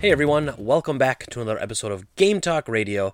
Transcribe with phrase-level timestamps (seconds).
[0.00, 3.12] Hey everyone, welcome back to another episode of Game Talk Radio.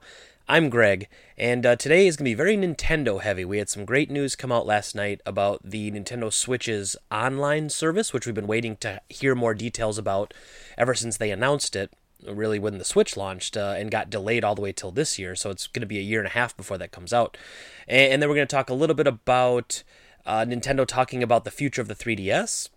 [0.48, 3.44] I'm Greg, and uh, today is going to be very Nintendo heavy.
[3.44, 8.12] We had some great news come out last night about the Nintendo Switch's online service,
[8.12, 10.32] which we've been waiting to hear more details about
[10.78, 11.92] ever since they announced it,
[12.24, 15.34] really when the Switch launched uh, and got delayed all the way till this year.
[15.34, 17.36] So it's going to be a year and a half before that comes out.
[17.88, 19.82] And, and then we're going to talk a little bit about
[20.24, 22.68] uh, Nintendo talking about the future of the 3DS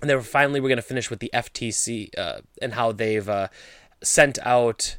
[0.00, 3.48] and then finally, we're going to finish with the FTC uh, and how they've uh,
[4.02, 4.96] sent out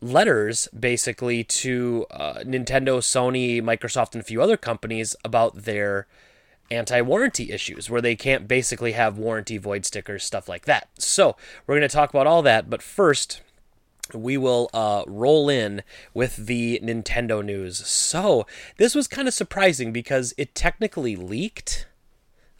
[0.00, 6.06] letters basically to uh, Nintendo, Sony, Microsoft, and a few other companies about their
[6.70, 10.88] anti warranty issues, where they can't basically have warranty void stickers, stuff like that.
[10.98, 11.36] So,
[11.66, 13.40] we're going to talk about all that, but first,
[14.12, 17.86] we will uh, roll in with the Nintendo news.
[17.86, 21.86] So, this was kind of surprising because it technically leaked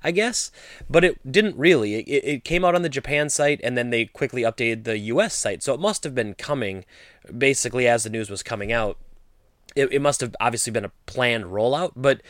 [0.05, 0.53] I guess,
[0.89, 1.95] but it didn't really.
[1.95, 5.35] It, it came out on the Japan site and then they quickly updated the US
[5.35, 5.63] site.
[5.63, 6.85] So it must have been coming
[7.37, 8.99] basically as the news was coming out.
[9.75, 12.21] It, it must have obviously been a planned rollout, but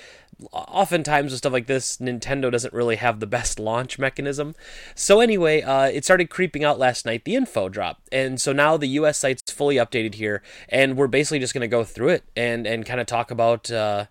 [0.52, 4.55] oftentimes with stuff like this, Nintendo doesn't really have the best launch mechanism.
[4.95, 7.25] So anyway, uh, it started creeping out last night.
[7.25, 9.19] The info drop, and so now the U.S.
[9.19, 12.86] site's fully updated here, and we're basically just going to go through it and and
[12.86, 13.70] kind of talk about.
[13.70, 14.06] Uh,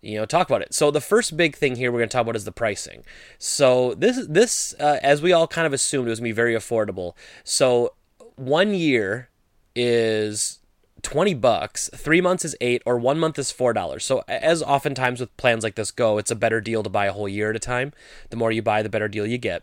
[0.00, 0.74] you know talk about it.
[0.74, 3.02] So the first big thing here we're going to talk about is the pricing.
[3.38, 6.36] So this this uh, as we all kind of assumed it was going to be
[6.36, 7.14] very affordable.
[7.44, 7.94] So
[8.36, 9.28] one year
[9.74, 10.58] is
[11.02, 14.04] 20 bucks three months is eight or one month is four dollars.
[14.04, 17.12] So as oftentimes with plans like this go it's a better deal to buy a
[17.12, 17.92] whole year at a time.
[18.30, 19.62] The more you buy the better deal you get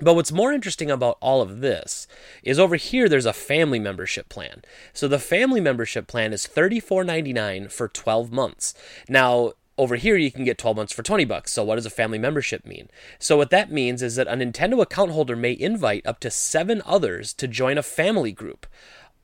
[0.00, 2.08] but what's more interesting about all of this
[2.42, 4.62] is over here there's a family membership plan.
[4.92, 8.74] So the family membership plan is $34.99 for 12 months.
[9.08, 11.52] Now, over here you can get 12 months for 20 bucks.
[11.52, 12.88] So what does a family membership mean?
[13.18, 16.82] So what that means is that a Nintendo account holder may invite up to 7
[16.84, 18.66] others to join a family group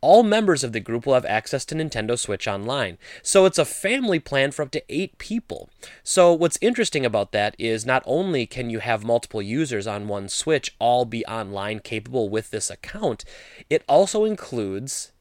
[0.01, 2.99] all members of the group will have access to Nintendo Switch Online.
[3.23, 5.69] So it's a family plan for up to eight people.
[6.03, 10.29] So what's interesting about that is not only can you have multiple users on one
[10.29, 13.25] Switch all be online capable with this account,
[13.69, 15.13] it also includes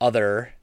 [0.00, 0.54] other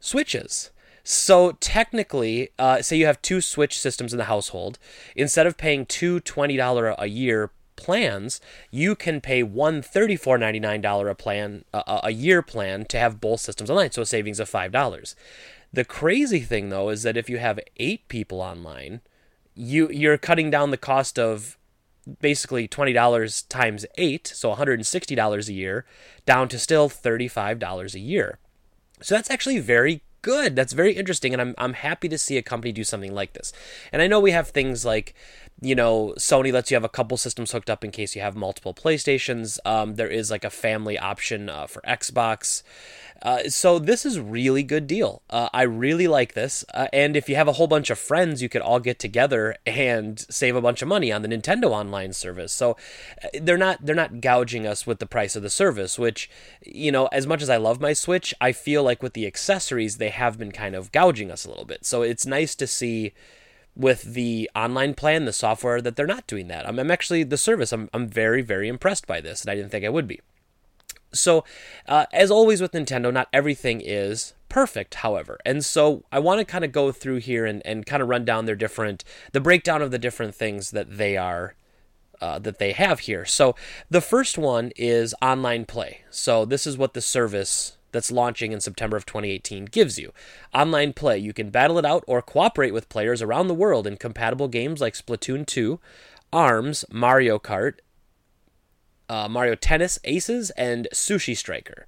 [0.00, 0.70] Switches.
[1.04, 4.78] So technically, uh, say you have two Switch systems in the household,
[5.16, 7.50] instead of paying two $20 a year
[7.82, 12.98] plans, you can pay one thirty-four ninety-nine dollar a plan a, a year plan to
[12.98, 15.16] have both systems online, so a savings of five dollars.
[15.72, 19.00] The crazy thing though is that if you have eight people online,
[19.54, 21.58] you you're cutting down the cost of
[22.20, 25.84] basically $20 times 8, so $160 a year,
[26.26, 28.38] down to still $35 a year.
[29.00, 30.56] So that's actually very good.
[30.56, 33.52] That's very interesting, and I'm I'm happy to see a company do something like this.
[33.92, 35.14] And I know we have things like
[35.62, 38.34] you know, Sony lets you have a couple systems hooked up in case you have
[38.34, 39.58] multiple PlayStations.
[39.64, 42.64] Um, there is like a family option uh, for Xbox.
[43.22, 45.22] Uh, so this is really good deal.
[45.30, 46.64] Uh, I really like this.
[46.74, 49.54] Uh, and if you have a whole bunch of friends, you could all get together
[49.64, 52.52] and save a bunch of money on the Nintendo Online service.
[52.52, 52.76] So
[53.22, 55.96] uh, they're not they're not gouging us with the price of the service.
[55.96, 56.28] Which
[56.66, 59.98] you know, as much as I love my Switch, I feel like with the accessories
[59.98, 61.86] they have been kind of gouging us a little bit.
[61.86, 63.12] So it's nice to see
[63.74, 66.68] with the online plan, the software, that they're not doing that.
[66.68, 67.72] I'm, I'm actually the service.
[67.72, 70.20] I'm I'm very very impressed by this, and I didn't think I would be.
[71.14, 71.44] So,
[71.86, 75.38] uh, as always with Nintendo, not everything is perfect, however.
[75.44, 78.24] And so I want to kind of go through here and, and kind of run
[78.24, 81.54] down their different, the breakdown of the different things that they are,
[82.20, 83.24] uh, that they have here.
[83.24, 83.54] So
[83.90, 86.02] the first one is online play.
[86.10, 90.12] So this is what the service that's launching in September of 2018 gives you.
[90.52, 91.18] Online play.
[91.18, 94.80] You can battle it out or cooperate with players around the world in compatible games
[94.80, 95.78] like Splatoon 2,
[96.32, 97.74] ARMS, Mario Kart,
[99.08, 101.86] uh, Mario Tennis, Aces, and Sushi Striker.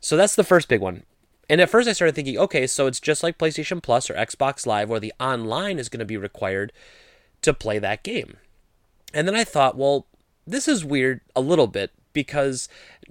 [0.00, 1.04] So that's the first big one.
[1.48, 4.66] And at first I started thinking, okay, so it's just like PlayStation Plus or Xbox
[4.66, 6.72] Live where the online is going to be required
[7.42, 8.38] to play that game.
[9.12, 10.06] And then I thought, well,
[10.46, 12.68] this is weird a little bit because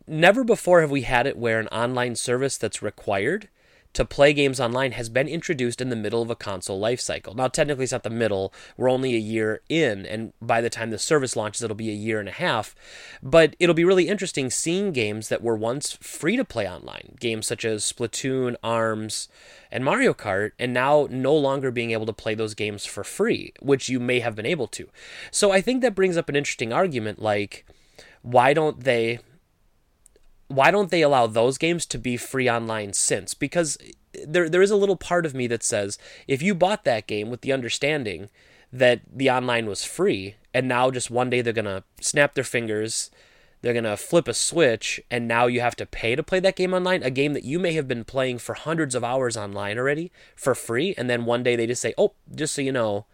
[0.07, 3.49] never before have we had it where an online service that's required
[3.93, 7.35] to play games online has been introduced in the middle of a console life cycle.
[7.35, 8.51] Now, technically, it's not the middle.
[8.75, 11.93] We're only a year in, and by the time the service launches, it'll be a
[11.93, 12.75] year and a half.
[13.21, 17.45] But it'll be really interesting seeing games that were once free to play online, games
[17.45, 19.29] such as Splatoon, ARMS,
[19.71, 23.53] and Mario Kart, and now no longer being able to play those games for free,
[23.61, 24.89] which you may have been able to.
[25.29, 27.65] So I think that brings up an interesting argument like,
[28.23, 29.19] why don't they
[30.47, 33.77] why don't they allow those games to be free online since because
[34.25, 37.29] there there is a little part of me that says if you bought that game
[37.29, 38.29] with the understanding
[38.71, 42.43] that the online was free and now just one day they're going to snap their
[42.43, 43.11] fingers
[43.63, 46.57] they're going to flip a switch and now you have to pay to play that
[46.57, 49.77] game online, a game that you may have been playing for hundreds of hours online
[49.77, 50.93] already for free.
[50.97, 53.05] And then one day they just say, oh, just so you know,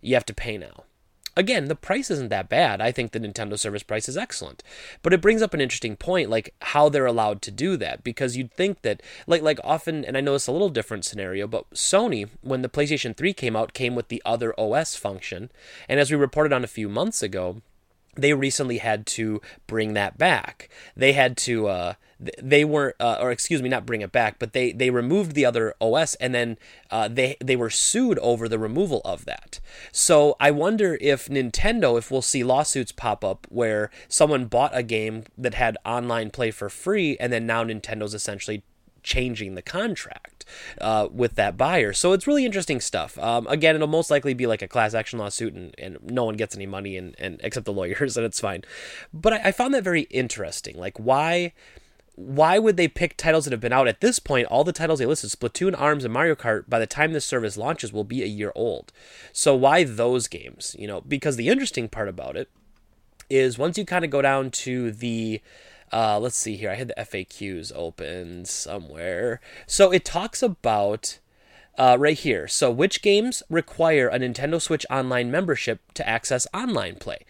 [0.00, 0.84] you have to pay now.
[1.38, 2.80] Again, the price isn't that bad.
[2.80, 4.64] I think the Nintendo service price is excellent.
[5.02, 8.02] But it brings up an interesting point, like how they're allowed to do that.
[8.02, 11.46] Because you'd think that, like, like often, and I know it's a little different scenario,
[11.46, 15.52] but Sony, when the PlayStation 3 came out, came with the other OS function.
[15.88, 17.62] And as we reported on a few months ago,
[18.16, 20.68] they recently had to bring that back.
[20.96, 21.94] They had to, uh,
[22.42, 25.44] they weren't, uh, or excuse me, not bring it back, but they they removed the
[25.44, 26.58] other OS, and then
[26.90, 29.60] uh, they they were sued over the removal of that.
[29.92, 34.82] So I wonder if Nintendo, if we'll see lawsuits pop up where someone bought a
[34.82, 38.62] game that had online play for free, and then now Nintendo's essentially
[39.02, 40.44] changing the contract
[40.80, 41.92] uh, with that buyer.
[41.92, 43.18] So it's really interesting stuff.
[43.18, 46.36] Um, again, it'll most likely be like a class action lawsuit, and, and no one
[46.36, 48.64] gets any money, and, and except the lawyers, and it's fine.
[49.12, 50.76] But I, I found that very interesting.
[50.76, 51.52] Like why
[52.18, 54.48] why would they pick titles that have been out at this point?
[54.48, 57.56] All the titles they listed, Splatoon, ARMS, and Mario Kart, by the time this service
[57.56, 58.92] launches, will be a year old.
[59.32, 60.74] So why those games?
[60.78, 62.50] You know, because the interesting part about it
[63.30, 65.40] is once you kind of go down to the
[65.92, 66.70] uh, let's see here.
[66.70, 69.40] I had the FAQs open somewhere.
[69.66, 71.18] So it talks about
[71.78, 72.48] uh, right here.
[72.48, 77.20] So, which games require a Nintendo Switch Online membership to access online play?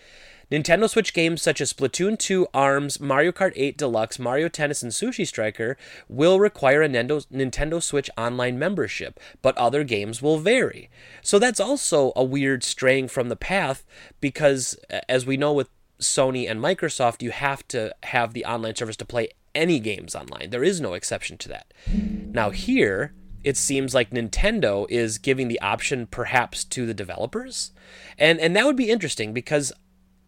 [0.51, 4.93] Nintendo Switch games such as Splatoon 2, ARMS, Mario Kart 8 Deluxe, Mario Tennis, and
[4.93, 5.77] Sushi Striker
[6.09, 10.89] will require a Nintendo Switch Online membership, but other games will vary.
[11.23, 13.85] So that's also a weird straying from the path
[14.21, 14.75] because,
[15.09, 15.69] as we know with
[16.01, 20.51] Sony and Microsoft, you have to have the online service to play any games online.
[20.51, 21.75] There is no exception to that.
[21.93, 23.13] Now, here,
[23.45, 27.73] it seems like Nintendo is giving the option perhaps to the developers.
[28.17, 29.73] And and that would be interesting because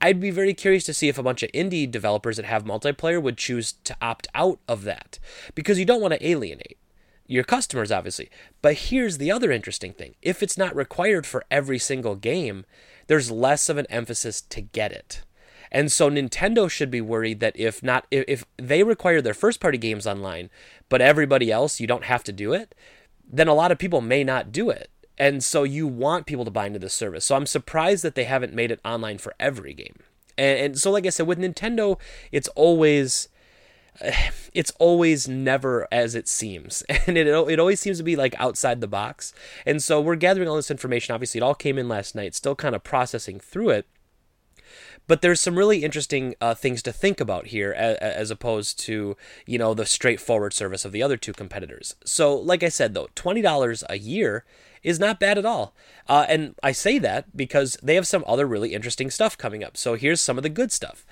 [0.01, 3.23] I'd be very curious to see if a bunch of indie developers that have multiplayer
[3.23, 5.19] would choose to opt out of that
[5.55, 6.79] because you don't want to alienate
[7.31, 8.29] your customers obviously.
[8.61, 10.17] But here's the other interesting thing.
[10.21, 12.67] If it's not required for every single game,
[13.07, 15.23] there's less of an emphasis to get it.
[15.73, 19.79] And so Nintendo should be worried that if not if, they require their first party
[19.79, 20.51] games online,
[20.89, 22.75] but everybody else you don't have to do it,
[23.33, 24.91] then a lot of people may not do it.
[25.21, 27.27] And so you want people to buy into this service.
[27.27, 29.97] So I'm surprised that they haven't made it online for every game.
[30.39, 32.01] And, and so like I said with Nintendo,
[32.33, 33.29] it's always
[34.55, 38.81] it's always never as it seems and it, it always seems to be like outside
[38.81, 39.35] the box
[39.67, 42.55] and so we're gathering all this information obviously it all came in last night still
[42.55, 43.87] kind of processing through it
[45.07, 49.17] but there's some really interesting uh, things to think about here, as, as, opposed to
[49.47, 51.97] you know the straightforward service of the other two competitors.
[52.05, 54.45] So, like I said, though, twenty dollars a year
[54.83, 55.75] is not bad at all.
[56.09, 59.77] Uh, and I say that because they have some other really interesting stuff coming up.
[59.77, 61.05] So here's some of the good stuff: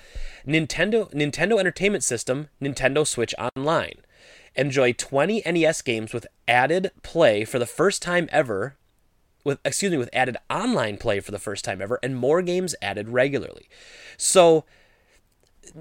[0.47, 4.01] Nintendo Nintendo Entertainment System, Nintendo Switch Online.
[4.55, 8.75] Enjoy 20 NES games with added play for the first time ever
[9.49, 12.75] with excuse me with added online play for the first time ever and more games
[12.81, 13.67] added regularly.
[14.17, 14.65] So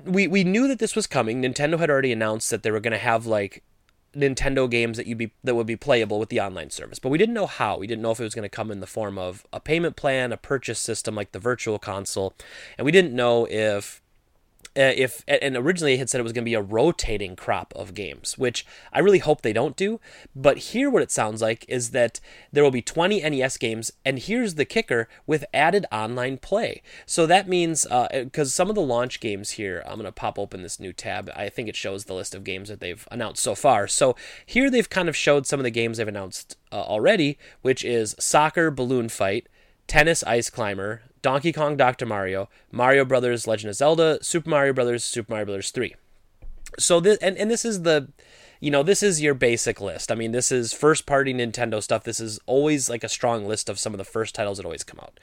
[0.05, 1.43] we we knew that this was coming.
[1.43, 3.63] Nintendo had already announced that they were going to have like
[4.15, 7.19] Nintendo games that you be that would be playable with the online service, but we
[7.19, 7.79] didn't know how.
[7.79, 9.97] We didn't know if it was going to come in the form of a payment
[9.97, 12.35] plan, a purchase system like the Virtual Console,
[12.77, 14.03] and we didn't know if
[14.77, 17.73] uh, if and originally it had said it was going to be a rotating crop
[17.75, 20.01] of games, which I really hope they don't do.
[20.35, 22.21] But here, what it sounds like is that
[22.53, 26.83] there will be 20 NES games, and here's the kicker with added online play.
[27.07, 30.39] So that means because uh, some of the launch games here, I'm going to pop
[30.39, 31.31] open this new tab.
[31.35, 33.89] I think it shows the list of games that they've announced so far.
[33.89, 37.85] So here they've kind of showed some of the games they've announced uh, already, which
[37.85, 39.49] is Soccer Balloon Fight,
[39.87, 42.07] Tennis Ice Climber, Donkey Kong Dr.
[42.07, 45.95] Mario, Mario Brothers Legend of Zelda, Super Mario Brothers, Super Mario Brothers 3.
[46.79, 48.09] So this and, and this is the
[48.61, 50.11] you know, this is your basic list.
[50.11, 52.05] I mean, this is first party Nintendo stuff.
[52.05, 54.83] This is always like a strong list of some of the first titles that always
[54.83, 55.21] come out.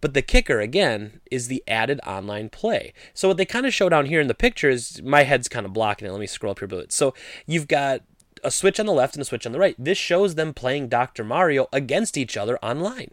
[0.00, 2.92] But the kicker, again, is the added online play.
[3.14, 5.64] So, what they kind of show down here in the picture is my head's kind
[5.64, 6.10] of blocking it.
[6.10, 6.92] Let me scroll up here a bit.
[6.92, 7.14] So,
[7.46, 8.00] you've got
[8.42, 9.76] a switch on the left and a switch on the right.
[9.78, 11.22] This shows them playing Dr.
[11.22, 13.12] Mario against each other online.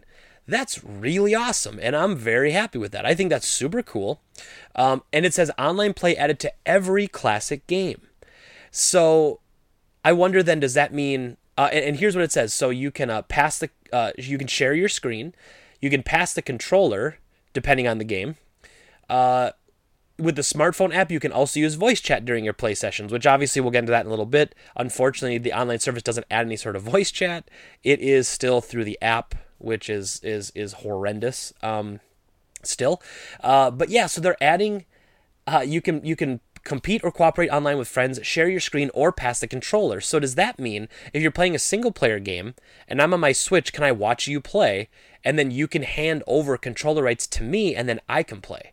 [0.50, 3.06] That's really awesome, and I'm very happy with that.
[3.06, 4.20] I think that's super cool.
[4.74, 8.00] Um, and it says online play added to every classic game.
[8.72, 9.38] So
[10.04, 11.36] I wonder then, does that mean?
[11.56, 14.38] Uh, and, and, here's what it says: so you can uh, pass the, uh, you
[14.38, 15.34] can share your screen,
[15.80, 17.18] you can pass the controller
[17.52, 18.34] depending on the game.
[19.08, 19.50] Uh,
[20.18, 23.26] with the smartphone app, you can also use voice chat during your play sessions, which
[23.26, 24.56] obviously we'll get into that in a little bit.
[24.76, 27.48] Unfortunately, the online service doesn't add any sort of voice chat.
[27.84, 31.52] It is still through the app which is is is horrendous.
[31.62, 32.00] Um,
[32.62, 33.02] still,
[33.42, 34.84] uh, but yeah, so they're adding.
[35.46, 39.12] Uh, you can you can compete or cooperate online with friends, share your screen, or
[39.12, 40.00] pass the controller.
[40.00, 42.54] So, does that mean if you're playing a single player game
[42.88, 44.88] and I'm on my Switch, can I watch you play
[45.24, 48.72] and then you can hand over controller rights to me and then I can play?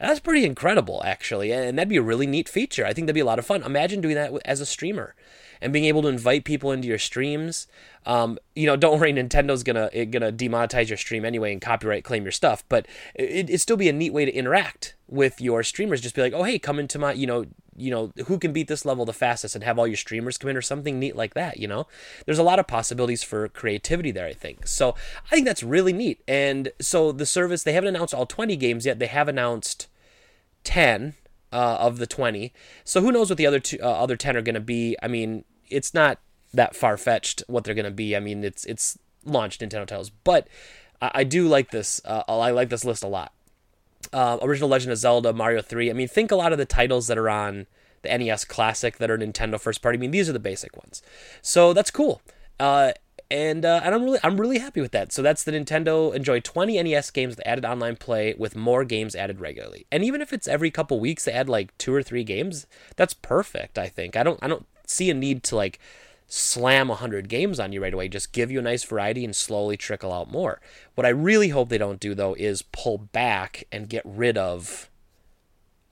[0.00, 2.86] That's pretty incredible, actually, and that'd be a really neat feature.
[2.86, 3.64] I think that'd be a lot of fun.
[3.64, 5.16] Imagine doing that as a streamer
[5.60, 7.66] and being able to invite people into your streams.
[8.06, 12.22] Um, you know, don't worry, Nintendo's gonna gonna demonetize your stream anyway and copyright claim
[12.24, 16.00] your stuff, but it, it'd still be a neat way to interact with your streamers.
[16.00, 17.46] Just be like, oh hey, come into my, you know,
[17.76, 20.50] you know, who can beat this level the fastest, and have all your streamers come
[20.50, 21.58] in or something neat like that.
[21.58, 21.86] You know,
[22.26, 24.26] there's a lot of possibilities for creativity there.
[24.26, 24.94] I think so.
[25.30, 26.22] I think that's really neat.
[26.26, 28.98] And so the service they haven't announced all 20 games yet.
[28.98, 29.88] They have announced
[30.64, 31.14] 10
[31.52, 32.52] uh, of the 20.
[32.84, 34.96] So who knows what the other two, uh, other 10 are going to be?
[35.02, 36.18] I mean, it's not
[36.54, 38.16] that far fetched what they're going to be.
[38.16, 40.48] I mean, it's it's launched Nintendo titles, but
[41.00, 42.00] I, I do like this.
[42.04, 43.32] Uh, I like this list a lot.
[44.12, 45.90] Uh, Original Legend of Zelda, Mario 3.
[45.90, 47.66] I mean, think a lot of the titles that are on
[48.02, 49.98] the NES Classic that are Nintendo first party.
[49.98, 51.02] I mean, these are the basic ones.
[51.42, 52.22] So that's cool.
[52.60, 52.92] Uh,
[53.30, 55.12] and uh, and I'm really I'm really happy with that.
[55.12, 59.14] So that's the Nintendo Enjoy 20 NES games that added online play with more games
[59.14, 59.86] added regularly.
[59.92, 62.66] And even if it's every couple weeks they add like two or three games,
[62.96, 63.78] that's perfect.
[63.78, 65.78] I think I don't I don't see a need to like
[66.26, 68.08] slam 100 games on you right away.
[68.08, 70.60] Just give you a nice variety and slowly trickle out more.
[70.94, 74.88] What I really hope they don't do though is pull back and get rid of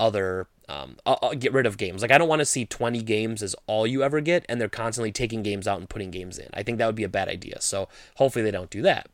[0.00, 2.02] other um, I'll, I'll get rid of games.
[2.02, 4.68] Like I don't want to see 20 games as all you ever get, and they're
[4.68, 6.48] constantly taking games out and putting games in.
[6.54, 7.60] I think that would be a bad idea.
[7.60, 9.08] So hopefully they don't do that.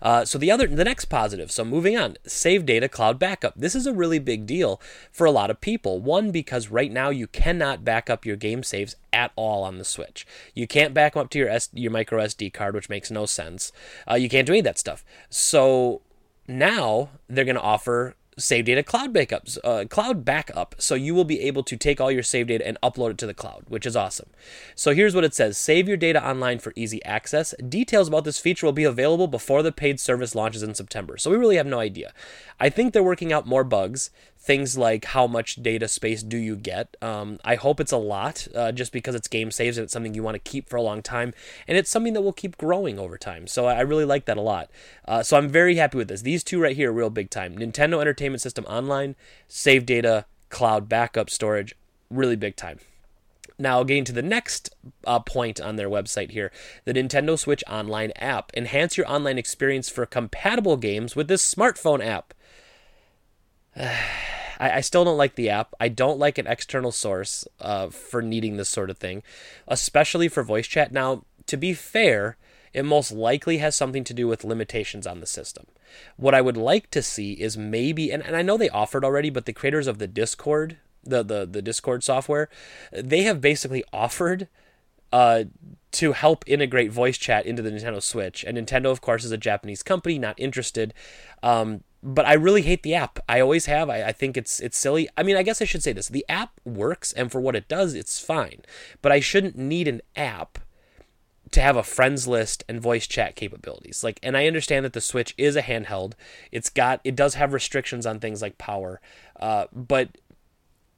[0.00, 1.50] Uh, so the other, the next positive.
[1.50, 3.54] So moving on, save data cloud backup.
[3.56, 4.80] This is a really big deal
[5.12, 6.00] for a lot of people.
[6.00, 9.84] One because right now you cannot back up your game saves at all on the
[9.84, 10.26] Switch.
[10.54, 13.26] You can't back them up to your S, your micro SD card, which makes no
[13.26, 13.72] sense.
[14.10, 15.04] Uh, you can't do any of that stuff.
[15.28, 16.02] So
[16.46, 20.74] now they're going to offer save data cloud backups, uh, cloud backup.
[20.78, 23.26] So you will be able to take all your save data and upload it to
[23.26, 24.30] the cloud, which is awesome.
[24.74, 27.54] So here's what it says Save your data online for easy access.
[27.68, 31.16] Details about this feature will be available before the paid service launches in September.
[31.18, 32.12] So we really have no idea.
[32.60, 36.56] I think they're working out more bugs things like how much data space do you
[36.56, 36.96] get.
[37.02, 40.14] Um, I hope it's a lot, uh, just because it's game saves and it's something
[40.14, 41.34] you want to keep for a long time,
[41.66, 43.46] and it's something that will keep growing over time.
[43.46, 44.70] So I really like that a lot.
[45.06, 46.22] Uh, so I'm very happy with this.
[46.22, 47.58] These two right here are real big time.
[47.58, 49.16] Nintendo Entertainment System Online,
[49.48, 51.74] save data, cloud backup storage,
[52.10, 52.78] really big time.
[53.60, 54.72] Now, getting to the next
[55.04, 56.52] uh, point on their website here
[56.84, 58.52] the Nintendo Switch Online app.
[58.54, 62.34] Enhance your online experience for compatible games with this smartphone app.
[64.60, 65.74] I, still don't like the app.
[65.78, 69.22] I don't like an external source uh, for needing this sort of thing,
[69.68, 70.90] especially for voice chat.
[70.90, 72.36] Now, to be fair,
[72.72, 75.66] it most likely has something to do with limitations on the system.
[76.16, 79.30] What I would like to see is maybe, and, and I know they offered already,
[79.30, 82.48] but the creators of the Discord, the, the, the Discord software,
[82.92, 84.48] they have basically offered
[85.12, 85.44] uh,
[85.92, 88.44] to help integrate voice chat into the Nintendo Switch.
[88.44, 90.92] And Nintendo, of course, is a Japanese company, not interested.
[91.42, 93.18] Um, but I really hate the app.
[93.28, 93.90] I always have.
[93.90, 95.08] I, I think it's it's silly.
[95.16, 97.68] I mean, I guess I should say this: the app works, and for what it
[97.68, 98.62] does, it's fine.
[99.02, 100.58] But I shouldn't need an app
[101.50, 104.04] to have a friends list and voice chat capabilities.
[104.04, 106.12] Like, and I understand that the Switch is a handheld.
[106.52, 109.00] It's got it does have restrictions on things like power,
[109.40, 110.18] uh, but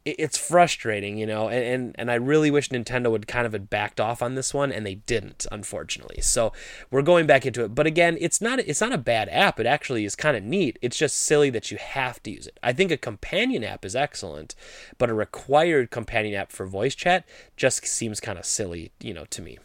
[0.05, 3.69] it's frustrating, you know, and, and, and I really wish Nintendo would kind of had
[3.69, 6.23] backed off on this one, and they didn't, unfortunately.
[6.23, 6.53] So
[6.91, 7.75] we're going back into it.
[7.75, 9.61] But again, it's not it's not a bad app.
[9.61, 10.79] It actually is kind of neat.
[10.81, 12.59] It's just silly that you have to use it.
[12.63, 14.55] I think a companion app is excellent,
[14.97, 17.27] but a required companion app for voice chat
[17.57, 19.59] just seems kind of silly, you know, to me.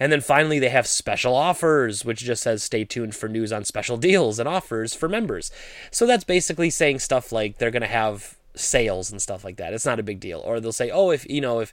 [0.00, 3.64] And then finally, they have special offers, which just says stay tuned for news on
[3.64, 5.50] special deals and offers for members.
[5.90, 9.72] So that's basically saying stuff like they're going to have sales and stuff like that.
[9.72, 10.40] It's not a big deal.
[10.40, 11.72] Or they'll say, oh, if you know, if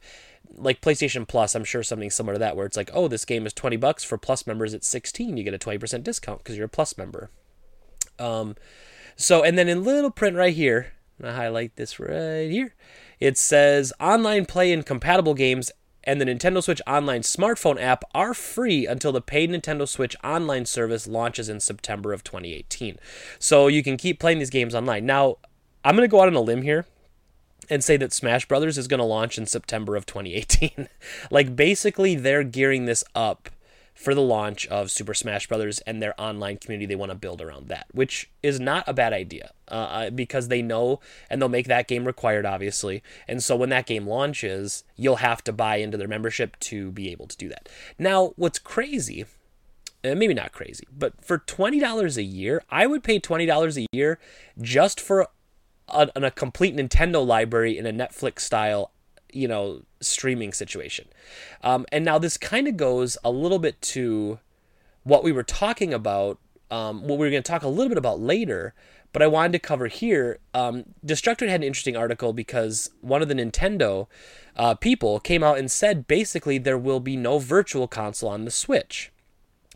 [0.55, 3.45] like PlayStation Plus, I'm sure something similar to that, where it's like, oh, this game
[3.45, 4.73] is 20 bucks for Plus members.
[4.73, 5.37] It's 16.
[5.37, 7.29] You get a 20% discount because you're a Plus member.
[8.19, 8.55] Um,
[9.15, 12.75] so and then in little print right here, I highlight this right here.
[13.19, 15.71] It says online play and compatible games
[16.03, 20.65] and the Nintendo Switch Online smartphone app are free until the paid Nintendo Switch Online
[20.65, 22.97] service launches in September of 2018.
[23.39, 25.05] So you can keep playing these games online.
[25.05, 25.37] Now,
[25.83, 26.85] I'm going to go out on a limb here
[27.69, 30.87] and say that Smash Brothers is going to launch in September of 2018.
[31.31, 33.49] like basically they're gearing this up
[33.93, 37.41] for the launch of Super Smash Brothers and their online community they want to build
[37.41, 40.99] around that, which is not a bad idea uh, uh, because they know
[41.29, 43.03] and they'll make that game required, obviously.
[43.27, 47.11] And so when that game launches, you'll have to buy into their membership to be
[47.11, 47.69] able to do that.
[47.99, 49.25] Now, what's crazy
[50.05, 54.19] uh, maybe not crazy, but for $20 a year, I would pay $20 a year
[54.61, 55.29] just for
[55.87, 58.91] a, a complete Nintendo library in a Netflix style
[59.31, 61.07] you know streaming situation.
[61.63, 64.39] Um, and now this kind of goes a little bit to
[65.03, 66.39] what we were talking about
[66.71, 68.73] um, what we are going to talk a little bit about later
[69.13, 70.39] but i wanted to cover here.
[70.55, 74.07] Um, destructoid had an interesting article because one of the nintendo
[74.55, 78.51] uh, people came out and said basically there will be no virtual console on the
[78.51, 79.11] switch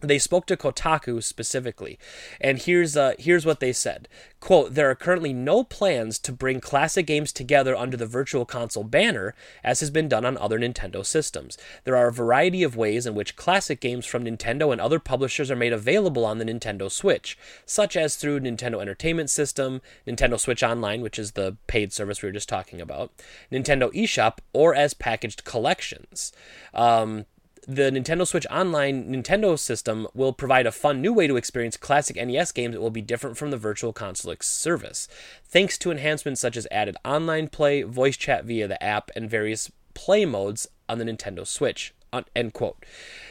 [0.02, 1.98] they spoke to Kotaku specifically,
[2.40, 4.08] and here's uh, here's what they said:
[4.40, 8.84] "Quote: There are currently no plans to bring classic games together under the Virtual Console
[8.84, 11.58] banner, as has been done on other Nintendo systems.
[11.84, 15.50] There are a variety of ways in which classic games from Nintendo and other publishers
[15.50, 20.62] are made available on the Nintendo Switch, such as through Nintendo Entertainment System, Nintendo Switch
[20.62, 23.12] Online, which is the paid service we were just talking about,
[23.52, 26.32] Nintendo eShop, or as packaged collections."
[26.74, 27.26] Um,
[27.68, 32.16] the Nintendo Switch Online Nintendo system will provide a fun new way to experience classic
[32.16, 35.10] NES games that will be different from the Virtual Console service,
[35.44, 39.70] thanks to enhancements such as added online play, voice chat via the app, and various
[39.94, 41.94] play modes on the Nintendo Switch.
[42.36, 42.86] End quote.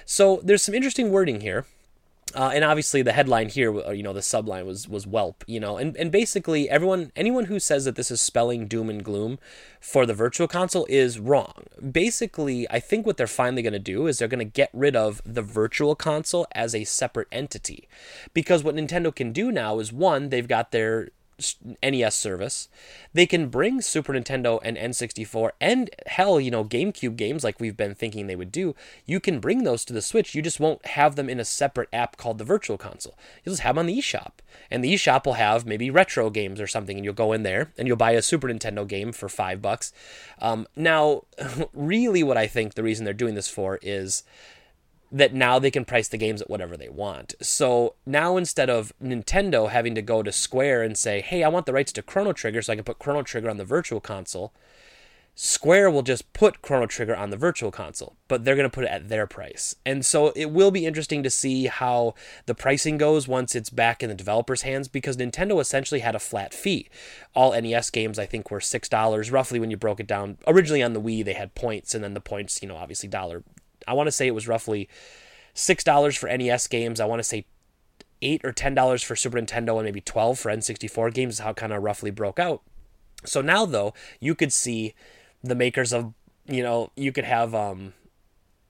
[0.04, 1.64] So there's some interesting wording here.
[2.34, 5.78] Uh, and obviously the headline here, you know, the subline was was whelp, you know,
[5.78, 9.38] and and basically everyone, anyone who says that this is spelling doom and gloom
[9.80, 11.62] for the Virtual Console is wrong.
[11.92, 14.96] Basically, I think what they're finally going to do is they're going to get rid
[14.96, 17.88] of the Virtual Console as a separate entity,
[18.34, 21.10] because what Nintendo can do now is one, they've got their
[21.82, 22.68] NES service.
[23.12, 27.76] They can bring Super Nintendo and N64 and hell, you know, GameCube games like we've
[27.76, 28.74] been thinking they would do.
[29.04, 30.34] You can bring those to the Switch.
[30.34, 33.18] You just won't have them in a separate app called the Virtual Console.
[33.44, 34.32] You'll just have them on the eShop.
[34.70, 37.72] And the eShop will have maybe retro games or something, and you'll go in there
[37.76, 39.92] and you'll buy a Super Nintendo game for five bucks.
[40.40, 41.24] Um, now,
[41.74, 44.22] really, what I think the reason they're doing this for is
[45.12, 47.34] that now they can price the games at whatever they want.
[47.40, 51.66] So now instead of Nintendo having to go to Square and say, "Hey, I want
[51.66, 54.52] the rights to Chrono Trigger so I can put Chrono Trigger on the Virtual Console,"
[55.38, 58.84] Square will just put Chrono Trigger on the Virtual Console, but they're going to put
[58.84, 59.76] it at their price.
[59.84, 62.14] And so it will be interesting to see how
[62.46, 66.18] the pricing goes once it's back in the developers' hands because Nintendo essentially had a
[66.18, 66.88] flat fee.
[67.34, 70.38] All NES games, I think, were $6 roughly when you broke it down.
[70.46, 73.44] Originally on the Wii, they had points, and then the points, you know, obviously dollar
[73.86, 74.88] I want to say it was roughly
[75.54, 77.00] six dollars for NES games.
[77.00, 77.46] I want to say
[78.22, 81.52] eight or ten dollars for Super Nintendo and maybe twelve for N64 games is how
[81.52, 82.62] kind of roughly broke out.
[83.24, 84.94] So now though, you could see
[85.42, 86.12] the makers of
[86.46, 87.94] you know, you could have um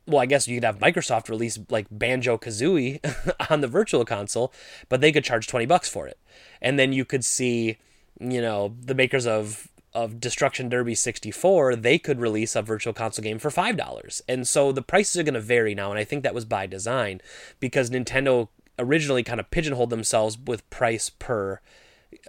[0.07, 3.01] well, I guess you could have Microsoft release like Banjo Kazooie
[3.51, 4.53] on the virtual console,
[4.89, 6.19] but they could charge 20 bucks for it.
[6.63, 7.79] And then you could see,
[8.21, 13.23] you know, the makers of of Destruction Derby 64, they could release a virtual console
[13.23, 14.21] game for $5.
[14.29, 15.91] And so the prices are going to vary now.
[15.91, 17.23] And I think that was by design
[17.61, 21.61] because Nintendo originally kind of pigeonholed themselves with price per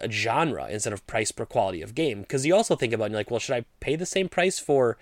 [0.10, 2.22] genre instead of price per quality of game.
[2.22, 4.98] Because you also think about like, well, should I pay the same price for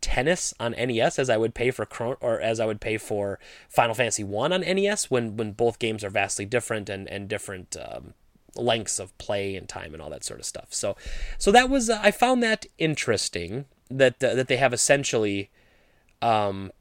[0.00, 1.86] tennis on NES as I would pay for
[2.20, 6.02] or as I would pay for Final Fantasy One on NES when when both games
[6.02, 8.14] are vastly different and and different um,
[8.56, 10.68] lengths of play and time and all that sort of stuff.
[10.70, 10.96] So,
[11.38, 15.50] so that was uh, I found that interesting that uh, that they have essentially,
[16.22, 16.72] um,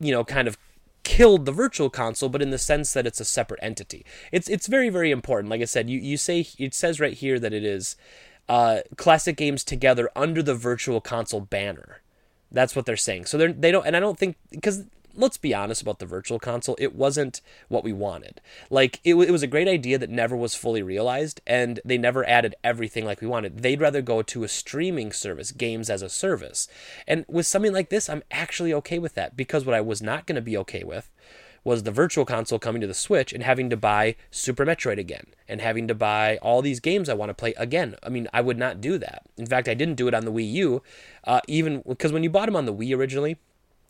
[0.00, 0.58] you know, kind of
[1.04, 4.04] killed the virtual console, but in the sense that it's a separate entity.
[4.32, 5.50] It's it's very very important.
[5.50, 7.96] Like I said, you you say it says right here that it is
[8.48, 12.02] uh, classic games together under the virtual console banner.
[12.50, 13.26] That's what they're saying.
[13.26, 14.84] So they're they don't, and I don't think because
[15.18, 18.40] let's be honest about the virtual console, it wasn't what we wanted.
[18.70, 22.26] Like, it, it was a great idea that never was fully realized, and they never
[22.28, 23.58] added everything like we wanted.
[23.58, 26.68] They'd rather go to a streaming service, games as a service.
[27.06, 30.26] And with something like this, I'm actually okay with that because what I was not
[30.26, 31.10] going to be okay with
[31.64, 35.26] was the virtual console coming to the Switch and having to buy Super Metroid again
[35.48, 37.96] and having to buy all these games I want to play again.
[38.02, 39.22] I mean, I would not do that.
[39.36, 40.82] In fact, I didn't do it on the Wii U,
[41.24, 43.36] uh, even because when you bought them on the Wii originally,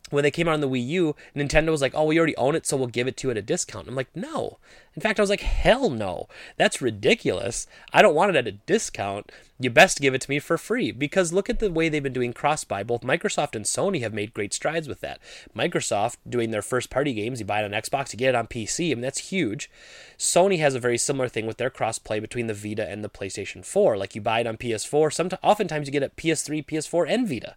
[0.09, 2.55] when they came out on the Wii U, Nintendo was like, "Oh, we already own
[2.55, 4.57] it, so we'll give it to you at a discount." I'm like, "No."
[4.95, 6.27] In fact, I was like, "Hell no.
[6.57, 7.67] That's ridiculous.
[7.93, 9.31] I don't want it at a discount.
[9.59, 12.11] You best give it to me for free." Because look at the way they've been
[12.11, 12.83] doing cross-buy.
[12.83, 15.19] Both Microsoft and Sony have made great strides with that.
[15.55, 18.91] Microsoft doing their first-party games, you buy it on Xbox, you get it on PC.
[18.91, 19.69] I mean, that's huge.
[20.17, 23.63] Sony has a very similar thing with their cross-play between the Vita and the PlayStation
[23.63, 23.95] 4.
[23.95, 27.55] Like you buy it on PS4, sometimes oftentimes you get it PS3, PS4, and Vita.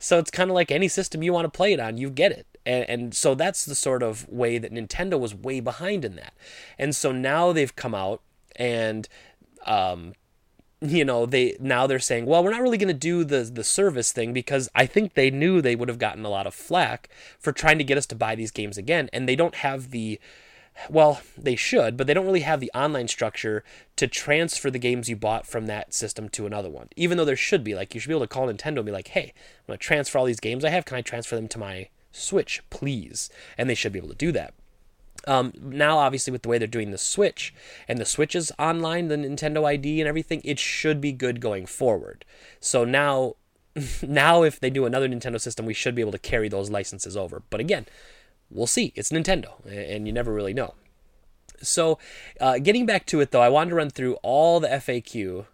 [0.00, 2.32] So it's kind of like any system you want to play it on, you get
[2.32, 2.46] it.
[2.66, 6.34] And, and so that's the sort of way that Nintendo was way behind in that.
[6.78, 8.22] And so now they've come out
[8.56, 9.08] and
[9.66, 10.14] um,
[10.80, 13.62] you know they now they're saying well we're not really going to do the the
[13.62, 17.10] service thing because i think they knew they would have gotten a lot of flack
[17.38, 20.18] for trying to get us to buy these games again and they don't have the
[20.88, 23.62] well, they should, but they don't really have the online structure
[23.96, 26.88] to transfer the games you bought from that system to another one.
[26.96, 28.92] Even though there should be, like, you should be able to call Nintendo and be
[28.92, 30.84] like, hey, I'm going to transfer all these games I have.
[30.84, 33.30] Can I transfer them to my Switch, please?
[33.58, 34.54] And they should be able to do that.
[35.26, 37.52] Um, now, obviously, with the way they're doing the Switch
[37.86, 41.66] and the Switch is online, the Nintendo ID and everything, it should be good going
[41.66, 42.24] forward.
[42.58, 43.36] So now,
[44.02, 47.16] now if they do another Nintendo system, we should be able to carry those licenses
[47.16, 47.42] over.
[47.50, 47.86] But again,
[48.50, 48.92] we'll see.
[48.94, 50.74] It's Nintendo, and you never really know.
[51.62, 51.98] So,
[52.40, 55.46] uh, getting back to it though, I wanted to run through all the FAQ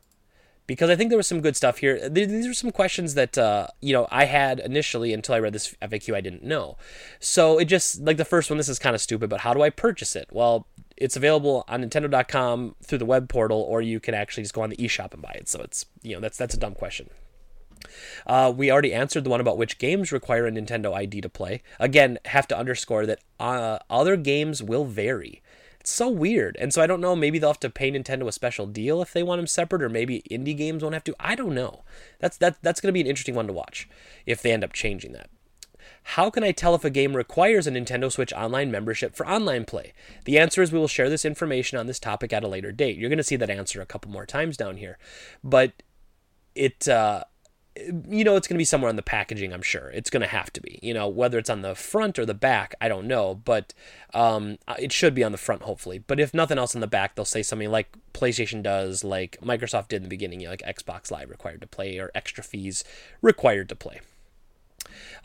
[0.67, 2.09] because I think there was some good stuff here.
[2.09, 5.75] These are some questions that uh, you know I had initially until I read this
[5.83, 6.15] FAQ.
[6.15, 6.77] I didn't know.
[7.21, 8.57] So it just like the first one.
[8.57, 10.29] This is kind of stupid, but how do I purchase it?
[10.33, 14.63] Well, it's available on Nintendo.com through the web portal, or you can actually just go
[14.63, 15.49] on the eShop and buy it.
[15.49, 17.11] So it's you know that's that's a dumb question.
[18.27, 21.63] Uh, we already answered the one about which games require a Nintendo ID to play.
[21.79, 25.43] Again, have to underscore that uh, other games will vary.
[25.81, 26.57] It's so weird.
[26.59, 29.13] And so I don't know, maybe they'll have to pay Nintendo a special deal if
[29.13, 31.15] they want them separate, or maybe indie games won't have to.
[31.21, 31.85] I don't know.
[32.19, 33.89] That's that that's gonna be an interesting one to watch
[34.27, 35.31] if they end up changing that.
[36.11, 39.65] How can I tell if a game requires a Nintendo Switch Online membership for online
[39.65, 39.93] play?
[40.25, 42.97] The answer is we will share this information on this topic at a later date.
[42.97, 44.99] You're going to see that answer a couple more times down here.
[45.43, 45.73] But
[46.55, 47.25] it uh,
[48.09, 49.91] you know it's going to be somewhere on the packaging i'm sure.
[49.91, 52.35] It's going to have to be you know whether it's on the front or the
[52.35, 53.75] back i don't know but
[54.15, 55.99] um, it should be on the front hopefully.
[55.99, 59.89] But if nothing else on the back they'll say something like playstation does like microsoft
[59.89, 62.85] did in the beginning you know, like xbox live required to play or extra fees
[63.21, 64.01] required to play.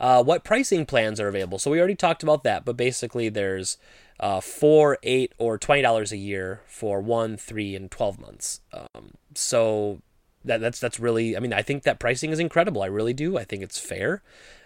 [0.00, 1.58] Uh, what pricing plans are available?
[1.58, 3.78] So we already talked about that but basically there's
[4.20, 8.60] uh, four eight or twenty dollars a year for one three and 12 months.
[8.72, 10.00] Um, so
[10.44, 12.82] that that's that's really I mean I think that pricing is incredible.
[12.82, 13.38] I really do.
[13.38, 14.22] I think it's fair.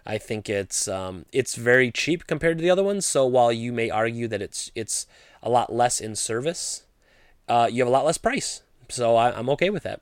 [0.07, 3.05] I think it's um, it's very cheap compared to the other ones.
[3.05, 5.07] So while you may argue that it's it's
[5.43, 6.85] a lot less in service,
[7.49, 8.63] uh, you have a lot less price.
[8.89, 10.01] So I, I'm okay with that.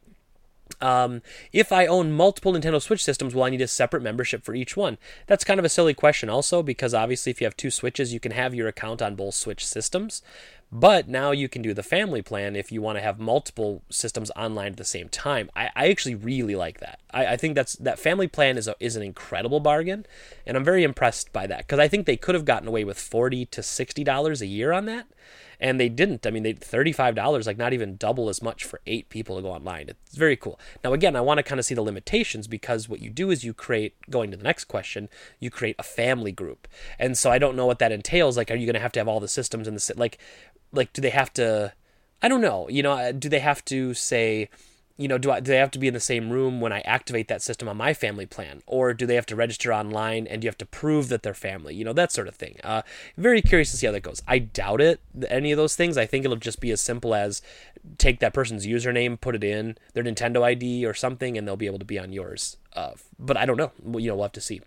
[0.81, 4.55] Um, if I own multiple Nintendo Switch systems, will I need a separate membership for
[4.55, 4.99] each one?
[5.27, 8.21] That's kind of a silly question, also, because obviously, if you have two Switches, you
[8.21, 10.23] can have your account on both Switch systems.
[10.77, 14.33] But now you can do the family plan if you want to have multiple systems
[14.35, 15.49] online at the same time.
[15.55, 16.99] I, I actually really like that.
[17.13, 20.05] I, I think that's that family plan is a, is an incredible bargain,
[20.45, 22.99] and I'm very impressed by that because I think they could have gotten away with
[22.99, 25.07] forty to sixty dollars a year on that,
[25.61, 26.27] and they didn't.
[26.27, 29.37] I mean, they thirty five dollars, like not even double as much for eight people
[29.37, 29.89] to go online.
[29.89, 30.59] It's very cool.
[30.83, 33.45] Now, again, I want to kind of see the limitations because what you do is
[33.45, 33.95] you create.
[34.11, 35.09] Going to the next question,
[35.41, 38.37] you create a family group, and so I don't know what that entails.
[38.37, 40.19] Like, are you going to have to have all the systems in the like?
[40.73, 41.73] like do they have to
[42.25, 44.49] I don't know, you know, uh, do they have to say,
[44.97, 46.81] you know, do, I, do they have to be in the same room when I
[46.83, 48.63] activate that system on my family plan?
[48.67, 51.75] Or do they have to register online and you have to prove that they're family?
[51.75, 52.59] You know, that sort of thing.
[52.63, 52.83] Uh,
[53.17, 54.23] very curious to see how that goes.
[54.29, 55.99] I doubt it, any of those things.
[55.99, 57.43] I think it'll just be as simple as
[57.99, 61.67] take that person's username, put it in their Nintendo ID or something, and they'll be
[61.67, 62.57] able to be on yours.
[62.75, 63.73] Uh, but I don't know.
[63.85, 64.61] You know, we'll have to see.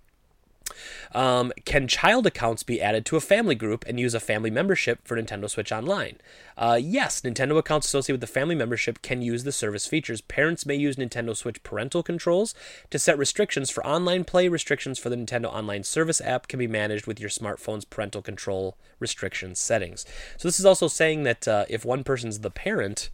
[1.14, 5.00] Um, can child accounts be added to a family group and use a family membership
[5.06, 6.18] for Nintendo Switch Online?
[6.58, 10.22] Uh, yes, Nintendo accounts associated with the family membership can use the service features.
[10.22, 12.56] Parents may use Nintendo Switch parental controls
[12.90, 14.48] to set restrictions for online play.
[14.48, 18.78] Restrictions for the Nintendo Online Service app can be managed with your smartphone's parental control
[19.00, 20.06] restrictions settings.
[20.38, 23.10] So, this is also saying that uh, if one person's the parent,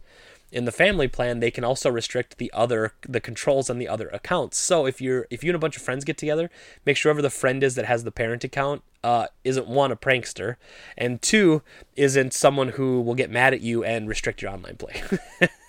[0.54, 4.08] in the family plan they can also restrict the other the controls on the other
[4.08, 6.48] accounts so if you're if you and a bunch of friends get together
[6.86, 9.96] make sure whoever the friend is that has the parent account uh, isn't one a
[9.96, 10.56] prankster
[10.96, 11.60] and two
[11.96, 15.02] isn't someone who will get mad at you and restrict your online play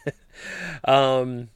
[0.85, 1.49] um,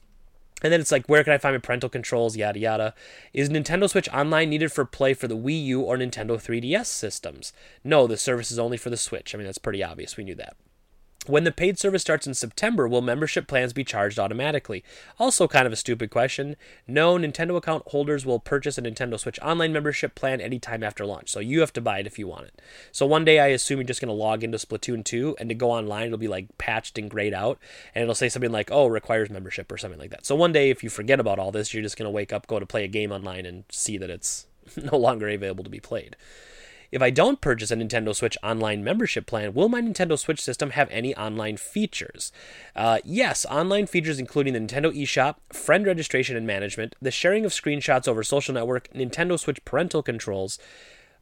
[0.62, 2.36] and then it's like, where can I find my parental controls?
[2.36, 2.94] Yada yada.
[3.32, 7.54] Is Nintendo Switch Online needed for play for the Wii U or Nintendo 3DS systems?
[7.82, 9.34] No, the service is only for the Switch.
[9.34, 10.18] I mean, that's pretty obvious.
[10.18, 10.56] We knew that.
[11.30, 14.82] When the paid service starts in September, will membership plans be charged automatically?
[15.16, 16.56] Also, kind of a stupid question.
[16.88, 21.30] No, Nintendo account holders will purchase a Nintendo Switch Online membership plan anytime after launch,
[21.30, 22.60] so you have to buy it if you want it.
[22.90, 25.54] So one day, I assume you're just going to log into Splatoon 2, and to
[25.54, 27.60] go online, it'll be like patched and grayed out,
[27.94, 30.26] and it'll say something like, oh, requires membership or something like that.
[30.26, 32.48] So one day, if you forget about all this, you're just going to wake up,
[32.48, 35.78] go to play a game online, and see that it's no longer available to be
[35.78, 36.16] played.
[36.92, 40.70] If I don't purchase a Nintendo Switch online membership plan, will my Nintendo Switch system
[40.70, 42.32] have any online features?
[42.74, 47.52] Uh, yes, online features including the Nintendo eShop, friend registration and management, the sharing of
[47.52, 50.58] screenshots over social network, Nintendo Switch parental controls,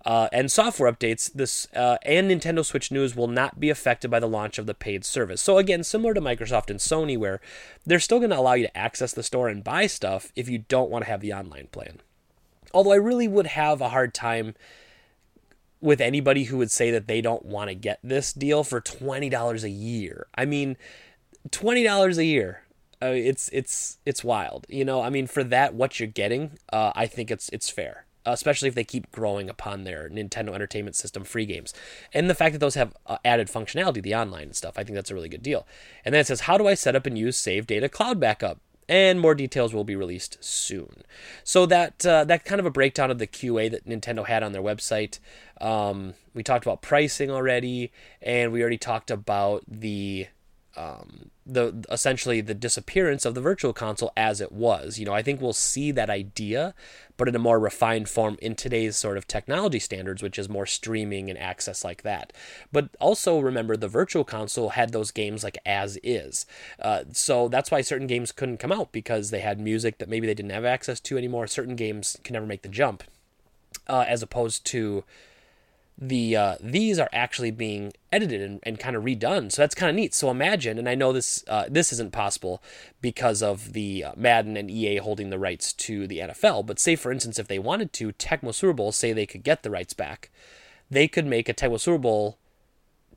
[0.07, 4.21] uh, and software updates, this uh, and Nintendo Switch news will not be affected by
[4.21, 5.43] the launch of the paid service.
[5.43, 7.41] So again, similar to Microsoft and Sony, where
[7.85, 10.59] they're still going to allow you to access the store and buy stuff if you
[10.61, 12.01] don't want to have the online plan.
[12.73, 14.55] Although I really would have a hard time
[15.81, 19.63] with anybody who would say that they don't want to get this deal for $20
[19.63, 20.27] a year.
[20.35, 20.77] I mean,
[21.51, 22.63] $20 a year.
[23.01, 24.67] Uh, it's it's it's wild.
[24.69, 28.07] You know, I mean for that what you're getting, uh, I think it's it's fair
[28.33, 31.73] especially if they keep growing upon their Nintendo Entertainment System free games.
[32.13, 34.95] And the fact that those have uh, added functionality, the online and stuff, I think
[34.95, 35.67] that's a really good deal.
[36.05, 38.61] And then it says, How do I set up and use Save Data Cloud Backup?
[38.89, 41.03] And more details will be released soon.
[41.45, 44.53] So that uh, that kind of a breakdown of the QA that Nintendo had on
[44.53, 45.19] their website.
[45.61, 50.29] Um, we talked about pricing already, and we already talked about the
[50.79, 54.99] um, the essentially the disappearance of the virtual console as it was.
[54.99, 56.73] You know, I think we'll see that idea,
[57.17, 60.67] but in a more refined form in today's sort of technology standards, which is more
[60.67, 62.33] streaming and access like that.
[62.71, 66.47] But also remember, the virtual console had those games like as is,
[66.79, 70.29] uh, so that's why certain games couldn't come out because they had music that maybe
[70.29, 71.49] they didn't have access to anymore.
[71.49, 73.03] Certain games can never make the jump,
[73.89, 75.03] uh, as opposed to
[76.01, 79.51] the uh, these are actually being edited and, and kind of redone.
[79.51, 80.15] So that's kind of neat.
[80.15, 82.63] So imagine, and I know this uh, this isn't possible
[83.01, 86.67] because of the uh, Madden and EA holding the rights to the NFL.
[86.67, 89.65] But say for instance, if they wanted to, Tecmo Super Bowl, say they could get
[89.65, 90.31] the rights back,
[90.89, 92.39] they could make a Tecmo Super Bowl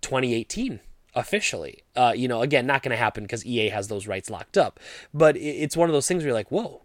[0.02, 0.80] 2018
[1.14, 1.84] officially.
[1.96, 4.80] Uh, you know, again, not going to happen because EA has those rights locked up.
[5.14, 6.82] But it's one of those things where you're like, whoa,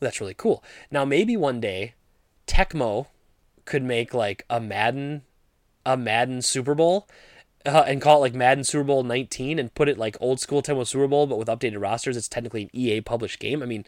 [0.00, 0.62] that's really cool.
[0.90, 1.94] Now maybe one day,
[2.46, 3.06] Tecmo
[3.64, 5.22] could make like a Madden
[5.88, 7.08] a Madden Super Bowl
[7.64, 10.62] uh, and call it like Madden Super Bowl 19 and put it like old school
[10.62, 12.16] Tecmo Super Bowl, but with updated rosters.
[12.16, 13.62] It's technically an EA published game.
[13.62, 13.86] I mean,